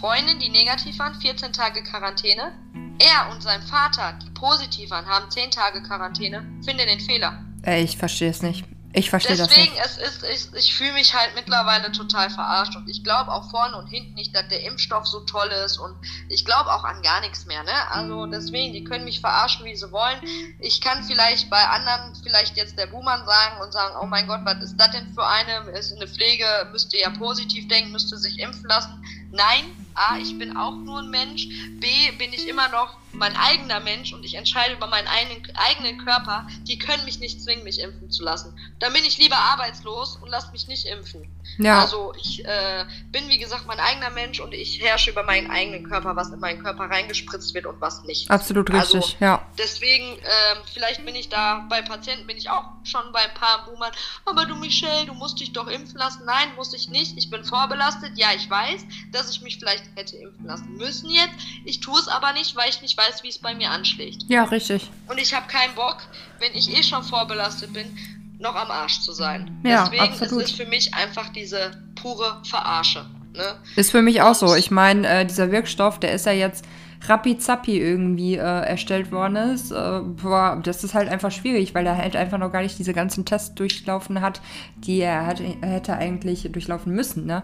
Freundin, 0.00 0.38
die 0.38 0.50
negativ 0.50 0.98
waren, 0.98 1.14
14 1.14 1.52
Tage 1.52 1.82
Quarantäne. 1.82 2.52
Er 2.98 3.30
und 3.30 3.42
sein 3.42 3.62
Vater, 3.62 4.18
die 4.22 4.30
positiv 4.30 4.90
waren, 4.90 5.06
haben 5.06 5.30
10 5.30 5.50
Tage 5.50 5.82
Quarantäne. 5.82 6.44
Finde 6.64 6.86
den 6.86 7.00
Fehler. 7.00 7.44
Ey, 7.62 7.84
ich 7.84 7.96
verstehe 7.96 8.30
es 8.30 8.42
nicht. 8.42 8.64
Ich 8.94 9.10
verstehe 9.10 9.36
das 9.36 9.48
Deswegen, 9.48 9.74
es 9.84 9.98
ist, 9.98 10.24
ich, 10.24 10.58
ich 10.58 10.74
fühle 10.74 10.94
mich 10.94 11.14
halt 11.14 11.34
mittlerweile 11.34 11.92
total 11.92 12.30
verarscht 12.30 12.74
und 12.74 12.88
ich 12.88 13.04
glaube 13.04 13.30
auch 13.30 13.50
vorne 13.50 13.76
und 13.76 13.86
hinten 13.86 14.14
nicht, 14.14 14.34
dass 14.34 14.48
der 14.48 14.64
Impfstoff 14.64 15.06
so 15.06 15.20
toll 15.20 15.48
ist 15.64 15.78
und 15.78 15.94
ich 16.28 16.44
glaube 16.46 16.72
auch 16.72 16.84
an 16.84 17.02
gar 17.02 17.20
nichts 17.20 17.44
mehr, 17.44 17.62
ne? 17.64 17.90
Also 17.90 18.26
deswegen, 18.26 18.72
die 18.72 18.84
können 18.84 19.04
mich 19.04 19.20
verarschen, 19.20 19.66
wie 19.66 19.76
sie 19.76 19.92
wollen. 19.92 20.18
Ich 20.58 20.80
kann 20.80 21.04
vielleicht 21.04 21.50
bei 21.50 21.62
anderen 21.68 22.14
vielleicht 22.22 22.56
jetzt 22.56 22.78
der 22.78 22.86
Buhmann 22.86 23.26
sagen 23.26 23.60
und 23.60 23.72
sagen, 23.72 23.94
oh 24.02 24.06
mein 24.06 24.26
Gott, 24.26 24.40
was 24.44 24.62
ist 24.62 24.76
das 24.78 24.90
denn 24.92 25.12
für 25.12 25.26
eine? 25.26 25.70
Ist 25.78 25.94
eine 25.94 26.08
Pflege, 26.08 26.46
müsste 26.72 26.96
ja 26.96 27.10
positiv 27.10 27.68
denken, 27.68 27.92
müsste 27.92 28.16
sich 28.16 28.38
impfen 28.38 28.68
lassen. 28.68 29.04
Nein, 29.30 29.64
A, 29.94 30.18
ich 30.18 30.38
bin 30.38 30.56
auch 30.56 30.76
nur 30.76 31.00
ein 31.00 31.10
Mensch. 31.10 31.48
B, 31.80 31.86
bin 32.18 32.32
ich 32.32 32.48
immer 32.48 32.68
noch 32.68 32.96
mein 33.12 33.36
eigener 33.36 33.80
Mensch 33.80 34.12
und 34.12 34.24
ich 34.24 34.34
entscheide 34.34 34.74
über 34.74 34.86
meinen 34.86 35.08
eigenen, 35.08 35.42
eigenen 35.56 36.04
Körper. 36.04 36.46
Die 36.62 36.78
können 36.78 37.04
mich 37.04 37.18
nicht 37.18 37.42
zwingen, 37.42 37.64
mich 37.64 37.80
impfen 37.80 38.10
zu 38.10 38.22
lassen. 38.22 38.58
Dann 38.78 38.92
bin 38.92 39.04
ich 39.04 39.18
lieber 39.18 39.36
arbeitslos 39.36 40.16
und 40.16 40.28
lasse 40.28 40.52
mich 40.52 40.68
nicht 40.68 40.86
impfen. 40.86 41.28
Ja. 41.58 41.80
Also 41.80 42.12
ich 42.16 42.44
äh, 42.44 42.84
bin, 43.10 43.28
wie 43.28 43.38
gesagt, 43.38 43.66
mein 43.66 43.80
eigener 43.80 44.10
Mensch 44.10 44.40
und 44.40 44.52
ich 44.52 44.80
herrsche 44.80 45.10
über 45.10 45.22
meinen 45.24 45.50
eigenen 45.50 45.88
Körper, 45.88 46.14
was 46.16 46.30
in 46.30 46.40
meinen 46.40 46.62
Körper 46.62 46.84
reingespritzt 46.84 47.54
wird 47.54 47.66
und 47.66 47.80
was 47.80 48.04
nicht. 48.04 48.30
Absolut 48.30 48.70
richtig, 48.70 48.94
also, 48.94 49.16
ja. 49.20 49.46
Deswegen, 49.58 50.18
äh, 50.18 50.56
vielleicht 50.72 51.04
bin 51.04 51.14
ich 51.14 51.28
da 51.28 51.66
bei 51.68 51.82
Patienten, 51.82 52.26
bin 52.26 52.36
ich 52.36 52.50
auch 52.50 52.64
schon 52.84 53.12
bei 53.12 53.20
ein 53.20 53.34
paar 53.34 53.64
Boomern. 53.64 53.92
Aber 54.24 54.46
du, 54.46 54.54
Michelle, 54.54 55.06
du 55.06 55.14
musst 55.14 55.40
dich 55.40 55.52
doch 55.52 55.66
impfen 55.66 55.98
lassen. 55.98 56.24
Nein, 56.24 56.54
muss 56.56 56.72
ich 56.74 56.88
nicht. 56.88 57.16
Ich 57.16 57.30
bin 57.30 57.44
vorbelastet. 57.44 58.12
Ja, 58.16 58.28
ich 58.36 58.48
weiß, 58.48 58.84
dass 59.12 59.30
ich 59.30 59.40
mich 59.40 59.58
vielleicht 59.58 59.84
hätte 59.96 60.16
impfen 60.16 60.46
lassen 60.46 60.76
müssen 60.76 61.10
jetzt. 61.10 61.34
Ich 61.64 61.80
tue 61.80 61.98
es 61.98 62.08
aber 62.08 62.32
nicht, 62.32 62.54
weil 62.56 62.68
ich 62.68 62.80
nicht 62.82 62.96
weiß, 62.96 63.07
wie 63.22 63.28
es 63.28 63.38
bei 63.38 63.54
mir 63.54 63.70
anschlägt. 63.70 64.24
Ja, 64.28 64.44
richtig. 64.44 64.90
Und 65.08 65.18
ich 65.18 65.34
habe 65.34 65.46
keinen 65.46 65.74
Bock, 65.74 65.98
wenn 66.38 66.54
ich 66.54 66.76
eh 66.76 66.82
schon 66.82 67.02
vorbelastet 67.02 67.72
bin, 67.72 67.96
noch 68.38 68.54
am 68.54 68.70
Arsch 68.70 69.00
zu 69.00 69.12
sein. 69.12 69.60
Ja, 69.64 69.84
Deswegen 69.84 70.12
absolut. 70.12 70.44
ist 70.44 70.50
es 70.50 70.56
für 70.56 70.66
mich 70.66 70.94
einfach 70.94 71.30
diese 71.30 71.72
pure 72.00 72.40
Verarsche. 72.44 73.04
Ne? 73.34 73.56
Ist 73.76 73.90
für 73.90 74.02
mich 74.02 74.22
auch 74.22 74.34
so. 74.34 74.54
Ich 74.54 74.70
meine, 74.70 75.06
äh, 75.08 75.26
dieser 75.26 75.50
Wirkstoff, 75.50 75.98
der 76.00 76.12
ist 76.12 76.26
ja 76.26 76.32
jetzt 76.32 76.64
rappi-zappi 77.06 77.80
irgendwie 77.80 78.36
äh, 78.36 78.40
erstellt 78.40 79.12
worden 79.12 79.36
ist. 79.36 79.70
Äh, 79.70 80.00
boah, 80.22 80.60
das 80.62 80.84
ist 80.84 80.94
halt 80.94 81.08
einfach 81.08 81.30
schwierig, 81.30 81.74
weil 81.74 81.86
er 81.86 81.96
halt 81.96 82.16
einfach 82.16 82.38
noch 82.38 82.52
gar 82.52 82.62
nicht 82.62 82.78
diese 82.78 82.92
ganzen 82.92 83.24
Tests 83.24 83.54
durchlaufen 83.54 84.20
hat, 84.20 84.40
die 84.76 85.00
er 85.00 85.26
hat, 85.26 85.40
hätte 85.40 85.96
eigentlich 85.96 86.48
durchlaufen 86.50 86.94
müssen. 86.94 87.26
Ne? 87.26 87.42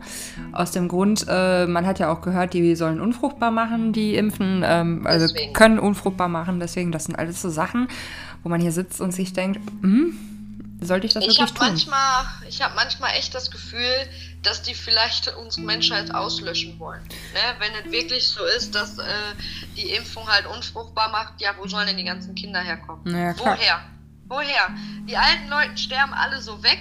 Aus 0.53 0.73
dem 0.73 0.89
Grund, 0.89 1.27
äh, 1.29 1.67
man 1.67 1.87
hat 1.87 1.99
ja 1.99 2.13
auch 2.13 2.21
gehört, 2.21 2.55
die 2.55 2.75
sollen 2.75 3.01
unfruchtbar 3.01 3.51
machen, 3.51 3.93
die 3.93 4.17
impfen, 4.17 4.63
ähm, 4.65 5.07
also 5.07 5.27
deswegen. 5.27 5.53
können 5.53 5.79
unfruchtbar 5.79 6.29
machen. 6.29 6.61
Deswegen, 6.61 6.93
das 6.93 7.05
sind 7.05 7.17
alles 7.17 7.41
so 7.41 7.51
Sachen, 7.51 7.89
wo 8.43 8.49
man 8.49 8.61
hier 8.61 8.73
sitzt 8.73 9.01
und 9.01 9.13
sich 9.13 9.33
denkt, 9.33 9.61
hm, 9.83 10.34
sollte 10.81 11.07
ich 11.07 11.15
das 11.15 11.25
ich 11.25 11.39
wirklich 11.39 11.53
tun? 11.53 11.67
Manchmal, 11.67 12.25
ich 12.49 12.63
habe 12.63 12.75
manchmal 12.75 13.13
echt 13.17 13.35
das 13.35 13.51
Gefühl, 13.51 14.09
dass 14.43 14.63
die 14.63 14.75
vielleicht 14.75 15.35
uns 15.37 15.57
Menschheit 15.57 16.15
auslöschen 16.15 16.79
wollen. 16.79 17.03
Ne? 17.03 17.41
Wenn 17.59 17.73
es 17.75 17.91
wirklich 17.91 18.27
so 18.27 18.45
ist, 18.45 18.75
dass 18.75 18.99
äh, 18.99 19.05
die 19.77 19.91
Impfung 19.91 20.29
halt 20.29 20.47
unfruchtbar 20.47 21.11
macht, 21.11 21.41
ja, 21.41 21.53
wo 21.59 21.67
sollen 21.67 21.87
denn 21.87 21.97
die 21.97 22.05
ganzen 22.05 22.35
Kinder 22.35 22.61
herkommen? 22.61 23.03
Ja, 23.17 23.35
Woher? 23.39 23.81
Woher? 24.27 24.69
Die 25.09 25.17
alten 25.17 25.49
Leute 25.49 25.77
sterben 25.77 26.15
alle 26.15 26.41
so 26.41 26.63
weg, 26.63 26.81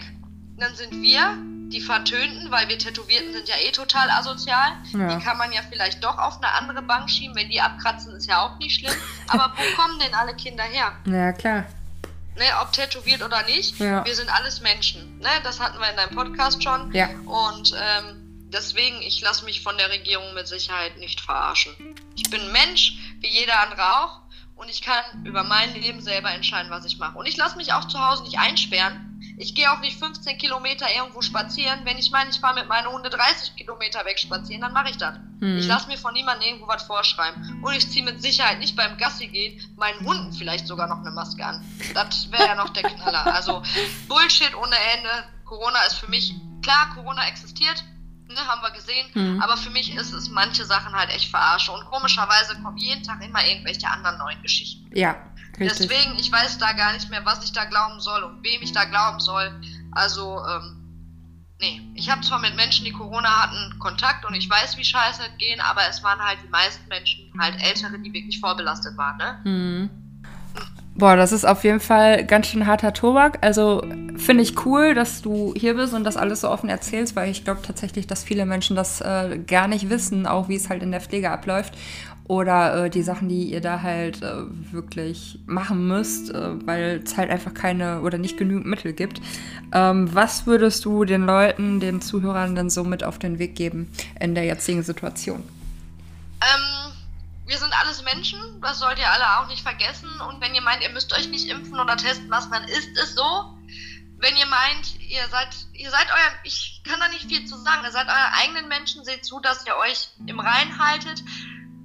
dann 0.58 0.76
sind 0.76 1.02
wir 1.02 1.38
die 1.70 1.82
Vertönten, 1.82 2.52
weil 2.52 2.70
wir 2.70 2.78
Tätowierten 2.78 3.34
sind 3.34 3.48
ja 3.50 3.56
eh 3.66 3.72
total 3.72 4.10
asozial. 4.12 4.74
Ja. 4.94 5.16
Die 5.16 5.24
kann 5.24 5.38
man 5.38 5.52
ja 5.52 5.62
vielleicht 5.70 6.04
doch 6.04 6.18
auf 6.20 6.38
eine 6.38 6.52
andere 6.54 6.84
Bank 6.84 7.10
schieben. 7.10 7.36
Wenn 7.36 7.50
die 7.50 7.60
abkratzen, 7.60 8.16
ist 8.16 8.28
ja 8.28 8.46
auch 8.46 8.60
nicht 8.60 8.80
schlimm. 8.80 8.94
Aber 9.28 9.52
wo 9.56 9.82
kommen 9.82 10.00
denn 10.00 10.14
alle 10.14 10.36
Kinder 10.36 10.64
her? 10.64 10.92
Ja, 11.06 11.34
klar 11.34 11.66
ne, 12.38 12.46
ob 12.62 12.72
tätowiert 12.72 13.22
oder 13.22 13.44
nicht, 13.44 13.80
ja. 13.80 14.06
wir 14.06 14.16
sind 14.16 14.30
alles 14.34 14.62
Menschen. 14.62 15.20
Ne? 15.20 15.30
Das 15.44 15.60
hatten 15.60 15.80
wir 15.80 15.90
in 15.90 15.96
deinem 15.96 16.16
Podcast 16.16 16.64
schon. 16.64 16.92
Ja. 16.94 17.10
Und 17.26 17.74
ähm, 17.78 18.50
deswegen, 18.52 19.02
ich 19.02 19.22
lasse 19.22 19.46
mich 19.46 19.62
von 19.62 19.78
der 19.78 19.90
Regierung 19.90 20.34
mit 20.34 20.48
Sicherheit 20.48 20.98
nicht 20.98 21.22
verarschen. 21.22 21.74
Ich 22.16 22.30
bin 22.30 22.42
ein 22.42 22.52
Mensch, 22.52 22.98
wie 23.20 23.30
jeder 23.30 23.60
andere 23.60 23.84
auch. 24.00 24.22
Und 24.56 24.70
ich 24.70 24.82
kann 24.82 25.26
über 25.26 25.44
mein 25.44 25.74
Leben 25.74 26.02
selber 26.02 26.32
entscheiden, 26.32 26.70
was 26.70 26.86
ich 26.86 26.98
mache. 27.00 27.18
Und 27.18 27.26
ich 27.26 27.38
lasse 27.38 27.58
mich 27.58 27.74
auch 27.74 27.88
zu 27.88 28.00
Hause 28.00 28.24
nicht 28.24 28.38
einsperren. 28.38 29.13
Ich 29.38 29.56
gehe 29.56 29.72
auch 29.72 29.80
nicht 29.80 30.00
15 30.00 30.38
Kilometer 30.38 30.86
irgendwo 30.96 31.22
spazieren. 31.22 31.82
Wenn 31.84 31.98
ich 31.98 32.12
meine, 32.12 32.30
ich 32.30 32.40
fahre 32.40 32.56
mit 32.56 32.68
meiner 32.68 32.92
Hunde 32.92 33.10
30 33.10 33.56
Kilometer 33.56 34.06
weg 34.06 34.20
spazieren, 34.20 34.62
dann 34.62 34.74
mache 34.74 34.90
ich 34.90 34.98
das. 34.98 35.16
Mhm. 35.40 35.58
Ich 35.58 35.68
lasse 35.68 35.88
mir 35.88 35.98
von 35.98 36.14
niemandem 36.14 36.48
irgendwo 36.48 36.68
was 36.68 36.84
vorschreiben. 36.84 37.62
Und 37.62 37.74
ich 37.74 37.90
ziehe 37.90 38.06
mit 38.06 38.22
Sicherheit 38.22 38.60
nicht 38.60 38.76
beim 38.76 38.98
Gassi 38.98 39.28
gehen 39.28 39.62
meinen 39.78 40.06
Hunden 40.06 40.34
vielleicht 40.34 40.68
sogar 40.68 40.88
noch 40.88 41.00
eine 41.00 41.12
Maske 41.12 41.46
an. 41.46 41.64
Das 41.94 42.32
wäre 42.32 42.46
ja 42.46 42.56
noch 42.56 42.70
der 42.70 42.84
Knaller. 42.84 43.34
Also 43.34 43.64
Bullshit 44.08 44.56
ohne 44.56 44.76
Ende. 44.96 45.10
Corona 45.46 45.82
ist 45.84 45.96
für 45.96 46.10
mich, 46.10 46.34
klar, 46.62 46.92
Corona 46.96 47.28
existiert, 47.28 47.84
ne, 48.28 48.48
haben 48.48 48.62
wir 48.62 48.72
gesehen. 48.72 49.08
Mhm. 49.14 49.42
Aber 49.42 49.58
für 49.58 49.70
mich 49.70 49.94
ist 49.96 50.14
es 50.14 50.30
manche 50.30 50.66
Sachen 50.66 50.94
halt 50.94 51.10
echt 51.10 51.30
verarsche. 51.30 51.72
Und 51.72 51.86
komischerweise 51.86 52.56
kommen 52.62 52.78
jeden 52.78 53.04
Tag 53.04 53.24
immer 53.24 53.46
irgendwelche 53.46 53.88
anderen 53.88 54.18
neuen 54.18 54.42
Geschichten. 54.42 54.90
Ja, 54.94 55.16
Richtig. 55.60 55.88
Deswegen, 55.88 56.18
ich 56.20 56.32
weiß 56.32 56.58
da 56.58 56.74
gar 56.74 56.94
nicht 56.94 57.10
mehr, 57.10 57.26
was 57.26 57.44
ich 57.44 57.54
da 57.54 57.66
glauben 57.66 58.00
soll 58.00 58.24
und 58.24 58.44
wem 58.44 58.62
ich 58.62 58.72
da 58.72 58.86
glauben 58.86 59.20
soll. 59.20 59.52
Also, 59.92 60.40
ähm, 60.46 60.78
nee. 61.62 61.82
Ich 61.94 62.10
habe 62.10 62.22
zwar 62.22 62.40
mit 62.40 62.56
Menschen, 62.56 62.86
die 62.86 62.92
Corona 62.92 63.44
hatten, 63.44 63.78
Kontakt 63.80 64.26
und 64.26 64.34
ich 64.34 64.50
weiß, 64.50 64.78
wie 64.78 64.84
scheiße 64.84 65.22
es 65.22 65.38
gehen, 65.38 65.62
aber 65.62 65.82
es 65.90 66.04
waren 66.04 66.20
halt 66.20 66.40
die 66.44 66.50
meisten 66.50 66.88
Menschen, 66.88 67.32
halt 67.40 67.56
Ältere, 67.62 68.00
die 68.00 68.12
wirklich 68.14 68.40
vorbelastet 68.40 68.98
waren, 68.98 69.18
ne? 69.18 69.40
Mhm. 69.44 69.90
Boah, 70.96 71.16
das 71.16 71.32
ist 71.32 71.44
auf 71.44 71.64
jeden 71.64 71.80
Fall 71.80 72.24
ganz 72.24 72.48
schön 72.48 72.68
harter 72.68 72.94
Tobak. 72.94 73.40
Also 73.42 73.84
finde 74.16 74.44
ich 74.44 74.64
cool, 74.66 74.94
dass 74.94 75.24
du 75.24 75.54
hier 75.58 75.74
bist 75.74 75.94
und 75.94 76.04
das 76.04 76.18
alles 76.18 76.42
so 76.42 76.50
offen 76.50 76.70
erzählst, 76.70 77.16
weil 77.16 77.32
ich 77.32 77.44
glaube 77.44 77.64
tatsächlich, 77.64 78.06
dass 78.06 78.24
viele 78.24 78.46
Menschen 78.46 78.76
das 78.76 79.02
äh, 79.02 79.40
gar 79.40 79.68
nicht 79.68 79.90
wissen, 79.90 80.28
auch 80.28 80.50
wie 80.50 80.56
es 80.56 80.70
halt 80.70 80.84
in 80.84 80.92
der 80.92 81.02
Pflege 81.02 81.32
abläuft 81.32 81.74
oder 82.26 82.86
äh, 82.86 82.90
die 82.90 83.04
Sachen, 83.04 83.28
die 83.28 83.52
ihr 83.52 83.62
da 83.62 83.82
halt 83.82 84.22
äh, 84.22 84.44
wirklich 84.72 85.40
machen 85.46 85.88
müsst, 85.88 86.30
äh, 86.30 86.66
weil 86.66 87.02
es 87.04 87.18
halt 87.18 87.30
einfach 87.30 87.54
keine 87.54 88.02
oder 88.02 88.18
nicht 88.18 88.38
genügend 88.38 88.66
Mittel 88.66 88.94
gibt. 88.94 89.22
Ähm, 89.74 90.14
was 90.14 90.46
würdest 90.46 90.86
du 90.86 91.04
den 91.04 91.26
Leuten, 91.26 91.80
den 91.80 92.02
Zuhörern 92.02 92.56
denn 92.56 92.70
so 92.70 92.84
mit 92.84 93.04
auf 93.04 93.20
den 93.20 93.40
Weg 93.40 93.56
geben 93.56 93.92
in 94.20 94.36
der 94.36 94.46
jetzigen 94.46 94.84
Situation? 94.84 95.44
Ähm, 96.42 96.94
wir 97.46 97.58
sind 97.58 97.74
alles 97.82 98.04
Menschen, 98.04 98.40
das 98.62 98.80
sollt 98.80 99.00
ihr 99.00 99.10
alle 99.10 99.40
auch 99.40 99.48
nicht 99.48 99.62
vergessen. 99.62 100.10
Und 100.30 100.40
wenn 100.40 100.56
ihr 100.56 100.62
meint, 100.62 100.82
ihr 100.82 100.92
müsst 100.92 101.14
euch 101.14 101.28
nicht 101.28 101.50
impfen 101.50 101.78
oder 101.78 101.98
testen 101.98 102.30
lassen, 102.30 102.52
dann 102.52 102.64
ist 102.64 102.98
es 103.02 103.16
so. 103.16 103.58
Wenn 104.18 104.38
ihr 104.38 104.46
meint, 104.46 104.98
ihr 105.02 105.28
seid, 105.30 105.50
ihr 105.74 105.92
seid 105.92 106.08
euer, 106.10 106.32
ich 106.46 106.82
kann 106.88 106.98
da 107.02 107.10
nicht 107.10 107.28
viel 107.28 107.44
zu 107.46 107.58
sagen, 107.58 107.84
ihr 107.84 107.92
seid 107.92 108.08
eure 108.08 108.32
eigenen 108.42 108.70
Menschen, 108.70 109.04
seht 109.04 109.26
zu, 109.26 109.42
dass 109.42 109.68
ihr 109.68 109.76
euch 109.76 110.08
im 110.26 110.40
Rein 110.40 110.80
haltet 110.80 111.22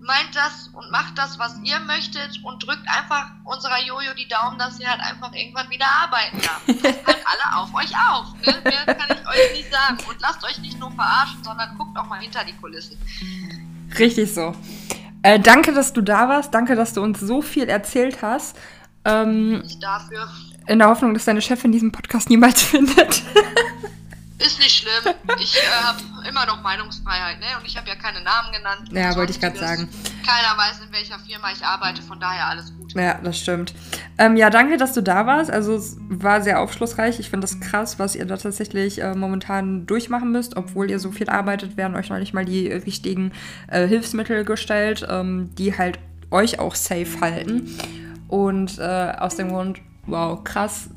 meint 0.08 0.34
das 0.34 0.70
und 0.72 0.90
macht 0.90 1.16
das, 1.16 1.38
was 1.38 1.54
ihr 1.62 1.78
möchtet 1.80 2.40
und 2.42 2.66
drückt 2.66 2.88
einfach 2.88 3.30
unserer 3.44 3.78
Jojo 3.86 4.14
die 4.16 4.26
Daumen, 4.26 4.58
dass 4.58 4.78
sie 4.78 4.86
halt 4.86 5.00
einfach 5.00 5.32
irgendwann 5.34 5.68
wieder 5.70 5.86
arbeiten 5.86 6.40
darf. 6.40 6.64
Passt 6.82 7.06
halt 7.06 7.24
alle 7.26 7.56
auf 7.58 7.74
euch 7.74 7.92
auf. 8.10 8.32
Ne? 8.44 8.54
Mehr 8.64 8.94
kann 8.94 9.16
ich 9.16 9.28
euch 9.28 9.52
nicht 9.52 9.70
sagen. 9.70 9.98
Und 10.08 10.20
lasst 10.20 10.42
euch 10.44 10.58
nicht 10.58 10.80
nur 10.80 10.90
verarschen, 10.92 11.44
sondern 11.44 11.76
guckt 11.76 11.96
auch 11.98 12.06
mal 12.06 12.18
hinter 12.18 12.42
die 12.44 12.54
Kulissen. 12.54 12.96
Richtig 13.98 14.34
so. 14.34 14.54
Äh, 15.22 15.38
danke, 15.38 15.72
dass 15.72 15.92
du 15.92 16.00
da 16.00 16.28
warst. 16.28 16.54
Danke, 16.54 16.74
dass 16.74 16.94
du 16.94 17.02
uns 17.02 17.20
so 17.20 17.42
viel 17.42 17.68
erzählt 17.68 18.22
hast. 18.22 18.56
Ähm, 19.04 19.60
nicht 19.60 19.82
dafür. 19.82 20.26
In 20.66 20.78
der 20.78 20.88
Hoffnung, 20.88 21.12
dass 21.12 21.26
deine 21.26 21.42
Chefin 21.42 21.70
diesen 21.70 21.92
Podcast 21.92 22.30
niemals 22.30 22.62
findet. 22.64 23.22
Ist 24.38 24.60
nicht 24.60 24.76
schlimm. 24.76 25.14
Ich 25.40 25.56
äh, 25.56 25.66
habe 25.82 25.98
immer 26.28 26.46
noch 26.46 26.62
Meinungsfreiheit, 26.62 27.40
ne? 27.40 27.46
Und 27.58 27.66
ich 27.66 27.76
habe 27.76 27.88
ja 27.88 27.96
keine 27.96 28.22
Namen 28.22 28.52
genannt. 28.52 28.88
Ja, 28.92 29.16
wollte 29.16 29.32
ich 29.32 29.40
gerade 29.40 29.58
sagen. 29.58 29.88
Keiner 30.24 30.56
weiß, 30.56 30.80
in 30.84 30.92
welcher 30.92 31.18
Firma 31.18 31.50
ich 31.52 31.64
arbeite, 31.64 32.02
von 32.02 32.20
daher 32.20 32.46
alles 32.46 32.72
gut. 32.76 32.94
Ja, 32.94 33.14
das 33.14 33.38
stimmt. 33.38 33.74
Ähm, 34.16 34.36
ja, 34.36 34.50
danke, 34.50 34.76
dass 34.76 34.92
du 34.92 35.02
da 35.02 35.26
warst. 35.26 35.50
Also 35.50 35.74
es 35.74 35.96
war 36.08 36.40
sehr 36.40 36.60
aufschlussreich. 36.60 37.18
Ich 37.18 37.30
finde 37.30 37.48
das 37.48 37.58
krass, 37.58 37.98
was 37.98 38.14
ihr 38.14 38.26
da 38.26 38.36
tatsächlich 38.36 39.02
äh, 39.02 39.14
momentan 39.14 39.86
durchmachen 39.86 40.30
müsst, 40.30 40.56
obwohl 40.56 40.88
ihr 40.88 41.00
so 41.00 41.10
viel 41.10 41.28
arbeitet, 41.28 41.76
werden 41.76 41.96
euch 41.96 42.08
noch 42.08 42.18
nicht 42.18 42.32
mal 42.32 42.44
die 42.44 42.68
richtigen 42.68 43.32
äh, 43.66 43.88
Hilfsmittel 43.88 44.44
gestellt, 44.44 45.04
ähm, 45.08 45.50
die 45.56 45.76
halt 45.76 45.98
euch 46.30 46.60
auch 46.60 46.76
safe 46.76 47.20
halten. 47.20 47.76
Und 48.28 48.78
äh, 48.78 49.14
aus 49.18 49.34
dem 49.34 49.48
Grund, 49.48 49.80
wow, 50.06 50.42
krass, 50.44 50.90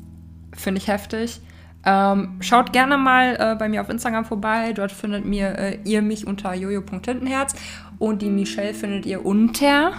finde 0.54 0.80
ich 0.80 0.86
heftig. 0.86 1.40
Ähm, 1.84 2.36
schaut 2.40 2.72
gerne 2.72 2.96
mal 2.96 3.36
äh, 3.38 3.56
bei 3.56 3.68
mir 3.68 3.80
auf 3.80 3.88
Instagram 3.88 4.24
vorbei. 4.24 4.72
Dort 4.72 4.92
findet 4.92 5.24
mir, 5.24 5.58
äh, 5.58 5.78
ihr 5.84 6.02
mich 6.02 6.26
unter 6.26 6.54
jojo.hintenherz 6.54 7.54
und 7.98 8.22
die 8.22 8.30
Michelle 8.30 8.74
findet 8.74 9.06
ihr 9.06 9.24
unter. 9.24 9.92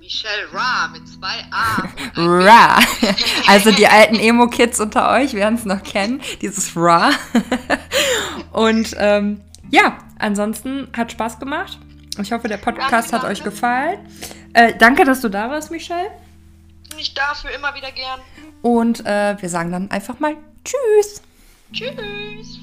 Michelle 0.00 0.52
Ra 0.52 0.88
mit 0.88 1.06
zwei 1.08 1.44
A. 1.50 1.86
Ra. 2.16 2.78
Also 3.46 3.72
die 3.72 3.86
alten 3.86 4.16
Emo-Kids 4.16 4.80
unter 4.80 5.10
euch 5.10 5.34
werden 5.34 5.54
es 5.54 5.64
noch 5.64 5.82
kennen, 5.82 6.20
dieses 6.42 6.76
Ra. 6.76 7.10
und 8.52 8.94
ähm, 8.98 9.40
ja, 9.70 9.98
ansonsten 10.18 10.88
hat 10.96 11.12
Spaß 11.12 11.38
gemacht. 11.38 11.78
Ich 12.20 12.32
hoffe, 12.32 12.48
der 12.48 12.56
Podcast 12.56 13.12
hat 13.12 13.24
euch 13.24 13.42
gefallen. 13.44 13.98
Äh, 14.52 14.74
danke, 14.78 15.04
dass 15.04 15.20
du 15.20 15.28
da 15.28 15.50
warst, 15.50 15.70
Michelle. 15.70 16.10
Ich 16.96 17.14
dafür 17.14 17.50
immer 17.50 17.74
wieder 17.74 17.92
gern. 17.92 18.20
Und 18.62 19.04
äh, 19.06 19.36
wir 19.40 19.48
sagen 19.48 19.70
dann 19.70 19.90
einfach 19.90 20.18
mal 20.20 20.36
Tschüss. 20.64 21.22
Tschüss. 21.72 22.60